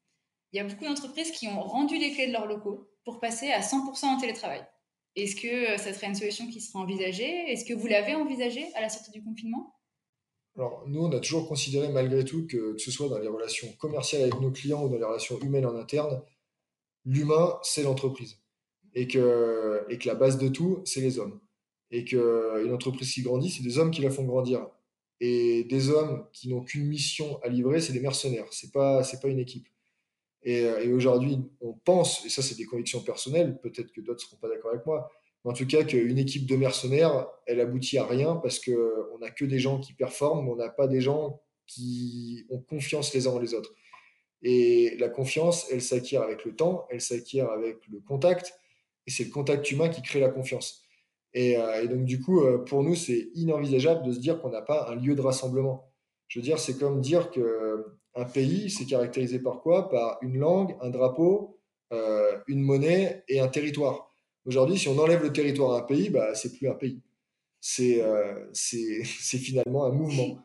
Il 0.52 0.58
y 0.58 0.60
a 0.60 0.64
beaucoup 0.64 0.84
d'entreprises 0.84 1.30
qui 1.30 1.48
ont 1.48 1.60
rendu 1.60 1.98
les 1.98 2.12
clés 2.12 2.26
de 2.26 2.32
leurs 2.32 2.46
locaux 2.46 2.90
pour 3.04 3.20
passer 3.20 3.50
à 3.50 3.60
100% 3.60 4.04
en 4.04 4.20
télétravail. 4.20 4.66
Est-ce 5.16 5.36
que 5.36 5.74
euh, 5.74 5.78
ça 5.78 5.92
serait 5.92 6.06
une 6.06 6.14
solution 6.14 6.46
qui 6.48 6.60
sera 6.60 6.80
envisagée? 6.80 7.50
Est-ce 7.50 7.64
que 7.64 7.74
vous 7.74 7.86
l'avez 7.86 8.14
envisagée 8.14 8.66
à 8.74 8.80
la 8.80 8.88
sortie 8.88 9.10
du 9.10 9.22
confinement? 9.22 9.74
Alors, 10.56 10.84
nous, 10.86 11.02
on 11.02 11.12
a 11.12 11.20
toujours 11.20 11.48
considéré 11.48 11.88
malgré 11.88 12.24
tout 12.24 12.46
que, 12.46 12.74
que 12.74 12.78
ce 12.78 12.90
soit 12.90 13.08
dans 13.08 13.18
les 13.18 13.28
relations 13.28 13.68
commerciales 13.78 14.22
avec 14.22 14.40
nos 14.40 14.50
clients 14.50 14.84
ou 14.84 14.88
dans 14.88 14.98
les 14.98 15.04
relations 15.04 15.38
humaines 15.40 15.66
en 15.66 15.76
interne, 15.76 16.22
l'humain, 17.04 17.58
c'est 17.62 17.82
l'entreprise. 17.82 18.38
Et 18.94 19.06
que, 19.06 19.86
et 19.88 19.96
que 19.96 20.06
la 20.06 20.14
base 20.14 20.36
de 20.36 20.48
tout, 20.48 20.82
c'est 20.84 21.00
les 21.00 21.18
hommes. 21.18 21.40
Et 21.90 22.04
qu'une 22.04 22.72
entreprise 22.72 23.12
qui 23.12 23.22
grandit, 23.22 23.50
c'est 23.50 23.62
des 23.62 23.78
hommes 23.78 23.90
qui 23.90 24.02
la 24.02 24.10
font 24.10 24.24
grandir. 24.24 24.66
Et 25.24 25.62
des 25.62 25.88
hommes 25.88 26.26
qui 26.32 26.48
n'ont 26.48 26.62
qu'une 26.62 26.88
mission 26.88 27.40
à 27.44 27.48
livrer, 27.48 27.80
c'est 27.80 27.92
des 27.92 28.00
mercenaires, 28.00 28.46
c'est 28.50 28.72
pas, 28.72 29.04
pas 29.22 29.28
une 29.28 29.38
équipe. 29.38 29.68
Et, 30.42 30.64
euh, 30.64 30.82
et 30.82 30.92
aujourd'hui, 30.92 31.38
on 31.60 31.74
pense, 31.74 32.26
et 32.26 32.28
ça 32.28 32.42
c'est 32.42 32.56
des 32.56 32.64
convictions 32.64 33.00
personnelles, 33.02 33.60
peut-être 33.62 33.92
que 33.92 34.00
d'autres 34.00 34.24
ne 34.24 34.28
seront 34.28 34.38
pas 34.38 34.48
d'accord 34.48 34.72
avec 34.72 34.84
moi, 34.84 35.08
mais 35.44 35.52
en 35.52 35.54
tout 35.54 35.64
cas 35.64 35.84
qu'une 35.84 36.18
équipe 36.18 36.44
de 36.46 36.56
mercenaires, 36.56 37.28
elle 37.46 37.60
aboutit 37.60 37.98
à 37.98 38.04
rien 38.04 38.34
parce 38.34 38.58
qu'on 38.58 39.18
n'a 39.20 39.30
que 39.30 39.44
des 39.44 39.60
gens 39.60 39.78
qui 39.78 39.92
performent, 39.92 40.44
mais 40.44 40.50
on 40.50 40.56
n'a 40.56 40.70
pas 40.70 40.88
des 40.88 41.00
gens 41.00 41.40
qui 41.68 42.44
ont 42.50 42.58
confiance 42.58 43.14
les 43.14 43.28
uns 43.28 43.30
en 43.30 43.38
les 43.38 43.54
autres. 43.54 43.72
Et 44.42 44.96
la 44.98 45.08
confiance, 45.08 45.68
elle 45.70 45.82
s'acquiert 45.82 46.22
avec 46.22 46.44
le 46.44 46.56
temps, 46.56 46.88
elle 46.90 47.00
s'acquiert 47.00 47.48
avec 47.50 47.76
le 47.86 48.00
contact, 48.00 48.54
et 49.06 49.12
c'est 49.12 49.22
le 49.22 49.30
contact 49.30 49.70
humain 49.70 49.88
qui 49.88 50.02
crée 50.02 50.18
la 50.18 50.30
confiance. 50.30 50.81
Euh, 51.36 51.82
et, 51.82 51.88
donc, 51.88 52.04
du 52.04 52.20
coup, 52.20 52.40
euh, 52.40 52.58
pour 52.58 52.82
nous, 52.82 52.94
c'est 52.94 53.30
inenvisageable 53.34 54.04
de 54.06 54.12
se 54.12 54.18
dire 54.18 54.40
qu'on 54.40 54.50
n'a 54.50 54.62
pas 54.62 54.90
un 54.90 54.96
lieu 54.96 55.14
de 55.14 55.20
rassemblement. 55.20 55.90
Je 56.28 56.38
veux 56.38 56.42
dire, 56.42 56.58
c'est 56.58 56.78
comme 56.78 57.00
dire 57.00 57.30
qu'un 57.30 57.42
euh, 57.42 58.24
pays, 58.32 58.70
c'est 58.70 58.86
caractérisé 58.86 59.38
par 59.38 59.60
quoi? 59.60 59.88
Par 59.90 60.18
une 60.22 60.38
langue, 60.38 60.76
un 60.80 60.90
drapeau, 60.90 61.58
une 62.48 62.62
monnaie 62.62 63.22
et 63.28 63.40
un 63.40 63.48
territoire. 63.48 64.10
Aujourd'hui, 64.46 64.78
si 64.78 64.88
on 64.88 64.98
enlève 64.98 65.22
le 65.22 65.30
territoire 65.30 65.72
à 65.72 65.80
un 65.80 65.82
pays, 65.82 66.08
bah, 66.08 66.34
c'est 66.34 66.56
plus 66.56 66.66
un 66.66 66.74
pays. 66.74 67.02
C'est 67.60 68.02
finalement 69.04 69.84
un 69.84 69.90
mouvement. 69.90 70.38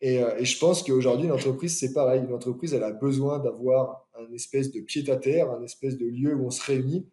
Et, 0.00 0.14
et 0.14 0.44
je 0.46 0.58
pense 0.58 0.82
qu'aujourd'hui, 0.82 1.26
une 1.26 1.32
entreprise, 1.32 1.78
c'est 1.78 1.92
pareil. 1.92 2.22
Une 2.26 2.32
entreprise, 2.32 2.72
elle 2.72 2.82
a 2.82 2.92
besoin 2.92 3.38
d'avoir 3.40 4.08
un 4.14 4.32
espèce 4.32 4.72
de 4.72 4.80
pied-à-terre, 4.80 5.50
un 5.50 5.62
espèce 5.62 5.98
de 5.98 6.06
lieu 6.06 6.34
où 6.34 6.46
on 6.46 6.50
se 6.50 6.64
réunit 6.64 7.06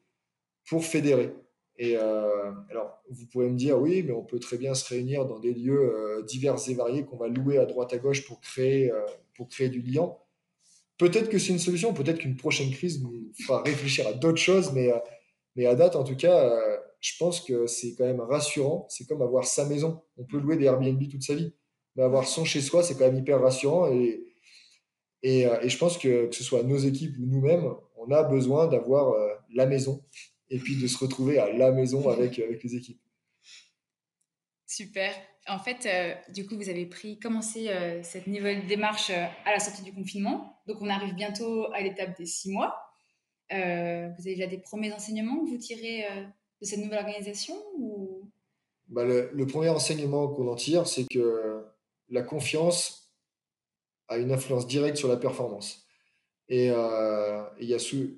pour 0.66 0.86
fédérer. 0.86 1.34
Et 1.78 1.98
euh, 1.98 2.52
alors, 2.70 3.02
vous 3.10 3.26
pouvez 3.26 3.50
me 3.50 3.58
dire, 3.58 3.80
oui, 3.80 4.04
mais 4.04 4.14
on 4.14 4.24
peut 4.24 4.40
très 4.40 4.58
bien 4.58 4.74
se 4.76 4.88
réunir 4.88 5.26
dans 5.26 5.40
des 5.40 5.54
lieux 5.54 5.94
euh, 5.96 6.22
divers 6.24 6.58
et 6.68 6.74
variés 6.76 7.04
qu'on 7.04 7.18
va 7.18 7.28
louer 7.28 7.58
à 7.58 7.66
droite 7.66 7.94
à 7.94 7.98
gauche 7.98 8.28
pour 8.28 8.40
créer, 8.42 8.92
euh, 8.92 9.02
pour 9.36 9.50
créer 9.50 9.70
du 9.70 9.82
lien. 9.82 10.14
Peut-être 10.98 11.30
que 11.30 11.40
c'est 11.40 11.52
une 11.52 11.60
solution, 11.60 11.94
peut-être 11.94 12.20
qu'une 12.20 12.36
prochaine 12.36 12.70
crise 12.70 13.02
nous 13.02 13.32
fera 13.46 13.64
réfléchir 13.64 14.08
à 14.08 14.14
d'autres 14.14 14.38
choses, 14.38 14.72
mais, 14.74 14.92
mais 15.56 15.66
à 15.66 15.74
date, 15.74 15.96
en 15.96 16.04
tout 16.04 16.16
cas, 16.16 16.54
je 17.02 17.14
pense 17.18 17.42
que 17.42 17.66
c'est 17.66 17.96
quand 17.96 18.06
même 18.06 18.22
rassurant. 18.22 18.86
C'est 18.90 19.06
comme 19.08 19.24
avoir 19.24 19.44
sa 19.44 19.66
maison. 19.66 20.04
On 20.18 20.24
peut 20.24 20.38
louer 20.38 20.56
des 20.56 20.66
Airbnb 20.66 21.02
toute 21.10 21.24
sa 21.24 21.34
vie, 21.34 21.52
mais 21.96 22.04
avoir 22.04 22.28
son 22.28 22.46
chez 22.46 22.62
soi, 22.62 22.84
c'est 22.84 22.94
quand 22.94 23.06
même 23.06 23.18
hyper 23.18 23.42
rassurant. 23.42 23.92
Et, 23.92 24.24
et, 25.24 25.42
et, 25.42 25.70
je 25.70 25.78
pense 25.80 25.98
que 25.98 26.28
que 26.28 26.36
ce 26.36 26.44
soit 26.44 26.62
nos 26.62 26.78
équipes 26.78 27.18
ou 27.20 27.26
nous-mêmes, 27.26 27.74
on 27.98 28.12
a 28.12 28.22
besoin 28.24 28.68
d'avoir 28.68 29.16
la 29.52 29.66
maison 29.66 30.04
et 30.54 30.60
puis 30.60 30.76
de 30.76 30.86
se 30.86 30.98
retrouver 31.00 31.40
à 31.40 31.52
la 31.52 31.72
maison 31.72 32.08
avec, 32.10 32.40
avec 32.40 32.64
les 32.64 32.76
équipes. 32.76 33.02
Super. 34.68 35.14
En 35.48 35.60
fait, 35.60 35.86
euh, 35.86 36.14
du 36.32 36.46
coup, 36.46 36.56
vous 36.56 36.70
avez 36.70 36.86
pris, 36.86 37.20
commencé 37.20 37.70
euh, 37.70 38.02
cette 38.02 38.28
nouvelle 38.28 38.66
démarche 38.66 39.10
euh, 39.10 39.26
à 39.46 39.52
la 39.52 39.60
sortie 39.60 39.82
du 39.82 39.92
confinement. 39.92 40.62
Donc, 40.68 40.78
on 40.82 40.90
arrive 40.90 41.16
bientôt 41.16 41.66
à 41.74 41.82
l'étape 41.82 42.18
des 42.18 42.26
six 42.26 42.50
mois. 42.50 42.76
vous 43.50 43.58
avez 43.58 44.36
déjà 44.36 44.48
des 44.48 44.60
premiers 44.60 44.94
enseignements 44.94 45.44
que 45.44 45.50
vous 45.50 45.58
tirez 45.58 46.06
de 46.62 46.66
cette 46.66 46.80
nouvelle 46.80 47.00
organisation 47.00 47.56
ou... 47.78 48.32
bah, 48.88 49.04
le, 49.04 49.32
le, 49.34 49.46
premier 49.46 49.70
enseignement 49.70 50.28
qu'on 50.30 50.48
en 50.48 50.56
tire, 50.56 50.88
c'est 50.88 51.06
que 51.06 51.66
la 52.10 52.22
confiance 52.22 53.14
a 54.08 54.18
une 54.18 54.32
influence 54.32 54.66
directe 54.66 54.98
sur 54.98 55.10
la 55.10 55.18
performance. 55.18 55.86
Et 56.48 56.68
il 56.68 57.68
y 57.68 57.74
a 57.74 57.80
sous, 57.80 58.18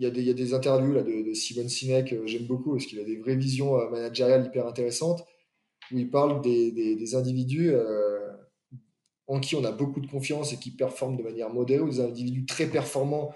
il 0.00 0.04
y, 0.04 0.06
a 0.06 0.10
des, 0.10 0.22
y 0.22 0.30
a 0.30 0.34
des 0.34 0.54
interviews 0.54 0.94
là, 0.94 1.02
de, 1.02 1.28
de 1.28 1.34
Simon 1.34 1.68
Sinek, 1.68 2.14
euh, 2.14 2.22
j'aime 2.24 2.46
beaucoup, 2.46 2.72
parce 2.72 2.86
qu'il 2.86 2.98
a 3.00 3.04
des 3.04 3.18
vraies 3.18 3.36
visions 3.36 3.78
euh, 3.78 3.90
managériales 3.90 4.46
hyper 4.46 4.66
intéressantes, 4.66 5.26
où 5.92 5.98
il 5.98 6.08
parle 6.08 6.40
des, 6.40 6.72
des, 6.72 7.14
individus 7.14 7.68
euh, 7.74 8.32
en 9.26 9.40
qui 9.40 9.56
on 9.56 9.64
a 9.64 9.72
beaucoup 9.72 10.00
de 10.00 10.06
confiance 10.06 10.54
et 10.54 10.56
qui 10.56 10.70
performent 10.70 11.18
de 11.18 11.22
manière 11.22 11.50
modérée, 11.50 11.82
ou 11.82 11.90
des 11.90 12.00
individus 12.00 12.46
très 12.46 12.66
performants 12.66 13.34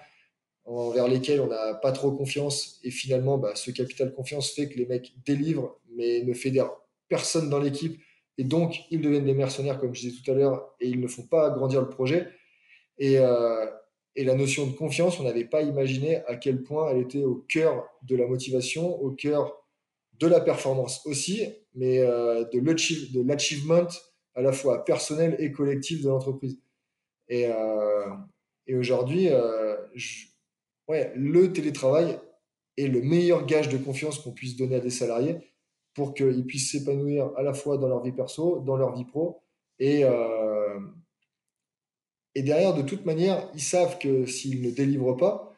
envers 0.64 1.06
lesquels 1.06 1.42
on 1.42 1.48
n'a 1.48 1.74
pas 1.74 1.92
trop 1.92 2.12
confiance. 2.12 2.80
Et 2.82 2.90
finalement, 2.90 3.36
bah, 3.36 3.54
ce 3.56 3.70
capital 3.70 4.14
confiance 4.14 4.50
fait 4.50 4.70
que 4.70 4.78
les 4.78 4.86
mecs 4.86 5.12
délivrent, 5.26 5.78
mais 5.94 6.22
ne 6.22 6.32
fédèrent 6.32 6.72
personne 7.08 7.50
dans 7.50 7.60
l'équipe. 7.60 8.00
Et 8.38 8.44
donc, 8.44 8.84
ils 8.90 9.02
deviennent 9.02 9.26
des 9.26 9.34
mercenaires, 9.34 9.78
comme 9.78 9.94
je 9.94 10.00
disais 10.00 10.22
tout 10.22 10.30
à 10.30 10.34
l'heure, 10.34 10.74
et 10.80 10.88
ils 10.88 10.98
ne 10.98 11.08
font 11.08 11.24
pas 11.24 11.50
grandir 11.50 11.82
le 11.82 11.90
projet. 11.90 12.30
Et, 12.96 13.18
et 14.16 14.24
la 14.24 14.34
notion 14.34 14.66
de 14.66 14.72
confiance, 14.72 15.18
on 15.18 15.24
n'avait 15.24 15.44
pas 15.44 15.62
imaginé 15.62 16.24
à 16.26 16.36
quel 16.36 16.62
point 16.62 16.90
elle 16.90 17.02
était 17.02 17.24
au 17.24 17.44
cœur 17.48 17.88
de 18.02 18.16
la 18.16 18.26
motivation, 18.26 19.00
au 19.02 19.10
cœur 19.10 19.64
de 20.20 20.26
la 20.28 20.40
performance 20.40 21.04
aussi, 21.06 21.48
mais 21.74 21.98
euh, 21.98 22.44
de 22.44 23.22
l'achievement 23.22 23.88
à 24.34 24.42
la 24.42 24.52
fois 24.52 24.84
personnel 24.84 25.36
et 25.38 25.50
collectif 25.50 26.02
de 26.02 26.08
l'entreprise. 26.08 26.58
Et, 27.28 27.46
euh, 27.48 28.06
aujourd'hui, 28.68 29.28
euh, 29.30 29.76
ouais, 30.88 31.12
le 31.16 31.52
télétravail 31.52 32.18
est 32.76 32.88
le 32.88 33.02
meilleur 33.02 33.46
gage 33.46 33.68
de 33.68 33.78
confiance 33.78 34.18
qu'on 34.18 34.32
puisse 34.32 34.56
donner 34.56 34.76
à 34.76 34.80
des 34.80 34.90
salariés 34.90 35.36
pour 35.94 36.14
qu'ils 36.14 36.44
puissent 36.44 36.72
s'épanouir 36.72 37.32
à 37.36 37.42
la 37.42 37.54
fois 37.54 37.78
dans 37.78 37.88
leur 37.88 38.02
vie 38.02 38.12
perso, 38.12 38.60
dans 38.60 38.76
leur 38.76 38.94
vie 38.94 39.04
pro, 39.04 39.42
et, 39.78 40.04
euh, 40.04 40.78
et 42.34 42.42
derrière, 42.42 42.74
de 42.74 42.82
toute 42.82 43.04
manière, 43.06 43.48
ils 43.54 43.62
savent 43.62 43.98
que 43.98 44.26
s'ils 44.26 44.62
ne 44.62 44.70
délivrent 44.70 45.16
pas, 45.16 45.54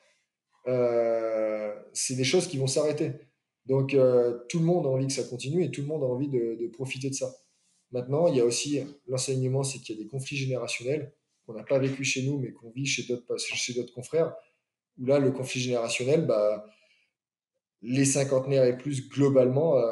euh, 0.66 1.74
c'est 1.92 2.16
des 2.16 2.24
choses 2.24 2.46
qui 2.46 2.58
vont 2.58 2.66
s'arrêter. 2.66 3.12
Donc 3.64 3.94
euh, 3.94 4.38
tout 4.48 4.58
le 4.58 4.64
monde 4.64 4.86
a 4.86 4.90
envie 4.90 5.06
que 5.06 5.12
ça 5.12 5.24
continue 5.24 5.64
et 5.64 5.70
tout 5.70 5.80
le 5.80 5.86
monde 5.86 6.02
a 6.02 6.06
envie 6.06 6.28
de, 6.28 6.70
profiter 6.72 7.08
de 7.08 7.14
ça. 7.14 7.34
Maintenant, 7.92 8.26
il 8.26 8.36
y 8.36 8.40
a 8.40 8.44
aussi 8.44 8.80
l'enseignement, 9.06 9.62
c'est 9.62 9.78
qu'il 9.78 9.96
y 9.96 10.00
a 10.00 10.02
des 10.02 10.08
conflits 10.08 10.36
générationnels 10.36 11.12
qu'on 11.46 11.54
n'a 11.54 11.62
pas 11.62 11.78
vécu 11.78 12.04
chez 12.04 12.24
nous, 12.24 12.38
mais 12.38 12.52
qu'on 12.52 12.70
vit 12.70 12.86
chez 12.86 13.04
d'autres, 13.04 13.94
confrères. 13.94 14.34
Où 14.98 15.06
là, 15.06 15.18
le 15.18 15.30
conflit 15.30 15.60
générationnel, 15.60 16.26
bah, 16.26 16.66
les 17.82 18.04
cinquantenaires 18.04 18.64
et 18.64 18.76
plus, 18.76 19.08
globalement, 19.08 19.76
euh, 19.78 19.88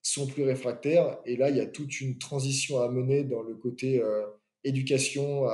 sont 0.00 0.26
plus 0.26 0.44
réfractaires. 0.44 1.18
Et 1.26 1.36
là, 1.36 1.50
il 1.50 1.56
y 1.56 1.60
a 1.60 1.66
toute 1.66 2.00
une 2.00 2.16
transition 2.16 2.80
à 2.80 2.88
mener 2.88 3.24
dans 3.24 3.42
le 3.42 3.54
côté 3.54 4.02
éducation 4.66 5.44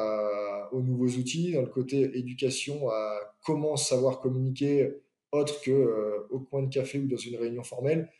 aux 0.72 0.80
nouveaux 0.80 1.08
outils, 1.18 1.52
dans 1.52 1.60
le 1.60 1.66
côté 1.66 2.16
éducation 2.18 2.88
à 2.90 3.18
comment 3.44 3.76
savoir 3.76 4.20
communiquer 4.20 4.90
autre 5.32 5.60
que 5.62 5.70
euh, 5.70 6.26
au 6.30 6.40
coin 6.40 6.62
de 6.62 6.72
café 6.72 6.98
ou 6.98 7.08
dans 7.08 7.16
une 7.16 7.36
réunion 7.36 7.64
formelle. 7.64 8.10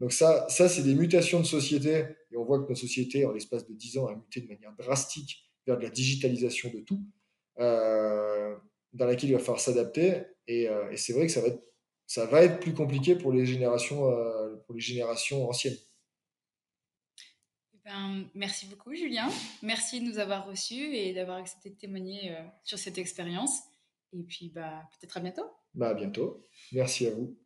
Donc 0.00 0.12
ça, 0.12 0.46
ça 0.48 0.68
c'est 0.68 0.82
des 0.82 0.94
mutations 0.94 1.40
de 1.40 1.46
société, 1.46 2.04
et 2.30 2.36
on 2.36 2.44
voit 2.44 2.58
que 2.58 2.68
notre 2.68 2.80
société, 2.80 3.24
en 3.24 3.32
l'espace 3.32 3.66
de 3.66 3.74
10 3.74 3.98
ans, 3.98 4.06
a 4.06 4.14
muté 4.14 4.40
de 4.40 4.48
manière 4.48 4.74
drastique 4.76 5.44
vers 5.66 5.78
de 5.78 5.82
la 5.82 5.90
digitalisation 5.90 6.70
de 6.70 6.80
tout, 6.80 7.00
euh, 7.58 8.54
dans 8.92 9.06
laquelle 9.06 9.30
il 9.30 9.32
va 9.32 9.38
falloir 9.38 9.60
s'adapter, 9.60 10.22
et, 10.46 10.68
euh, 10.68 10.90
et 10.90 10.96
c'est 10.96 11.12
vrai 11.12 11.26
que 11.26 11.32
ça 11.32 11.40
va 11.40 11.48
être 11.48 11.62
ça 12.04 12.26
va 12.26 12.42
être 12.42 12.60
plus 12.60 12.74
compliqué 12.74 13.14
pour 13.14 13.32
les 13.32 13.46
générations, 13.46 14.10
euh, 14.10 14.56
pour 14.66 14.74
les 14.74 14.82
générations 14.82 15.48
anciennes. 15.48 15.78
Ben, 17.84 18.24
merci 18.34 18.66
beaucoup, 18.66 18.94
Julien. 18.94 19.28
Merci 19.62 20.00
de 20.00 20.06
nous 20.06 20.18
avoir 20.18 20.46
reçus 20.46 20.94
et 20.94 21.12
d'avoir 21.12 21.38
accepté 21.38 21.70
de 21.70 21.74
témoigner 21.74 22.30
euh, 22.30 22.42
sur 22.62 22.78
cette 22.78 22.98
expérience. 22.98 23.58
Et 24.12 24.22
puis, 24.22 24.50
bah, 24.50 24.88
peut-être 24.92 25.16
à 25.16 25.20
bientôt. 25.20 25.46
Bah, 25.74 25.88
à 25.88 25.94
bientôt. 25.94 26.46
Merci 26.70 27.06
à 27.08 27.10
vous. 27.10 27.36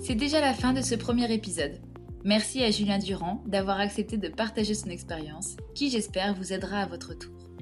C'est 0.00 0.14
déjà 0.14 0.40
la 0.40 0.54
fin 0.54 0.72
de 0.74 0.82
ce 0.82 0.94
premier 0.94 1.32
épisode. 1.32 1.80
Merci 2.24 2.62
à 2.62 2.70
Julien 2.70 2.98
Durand 2.98 3.42
d'avoir 3.46 3.80
accepté 3.80 4.16
de 4.16 4.28
partager 4.28 4.74
son 4.74 4.90
expérience, 4.90 5.56
qui 5.74 5.90
j'espère 5.90 6.34
vous 6.34 6.52
aidera 6.52 6.80
à 6.80 6.86
votre 6.86 7.14
tour. 7.14 7.53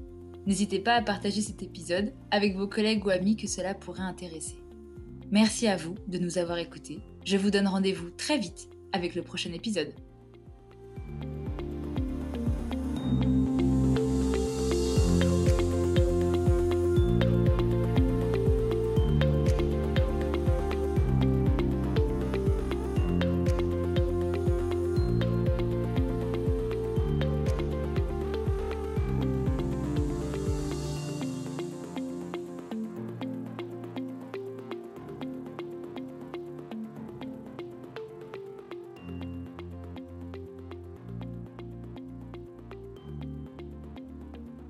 N'hésitez 0.47 0.81
pas 0.81 0.95
à 0.95 1.03
partager 1.03 1.41
cet 1.41 1.63
épisode 1.63 2.13
avec 2.31 2.57
vos 2.57 2.67
collègues 2.67 3.05
ou 3.07 3.11
amis 3.11 3.37
que 3.37 3.47
cela 3.47 3.75
pourrait 3.75 4.03
intéresser. 4.03 4.57
Merci 5.31 5.67
à 5.67 5.77
vous 5.77 5.95
de 6.09 6.19
nous 6.19 6.39
avoir 6.39 6.59
écoutés. 6.59 6.99
Je 7.25 7.37
vous 7.37 7.51
donne 7.51 7.69
rendez-vous 7.69 8.11
très 8.11 8.39
vite 8.39 8.69
avec 8.93 9.15
le 9.15 9.23
prochain 9.23 9.53
épisode. 9.53 9.95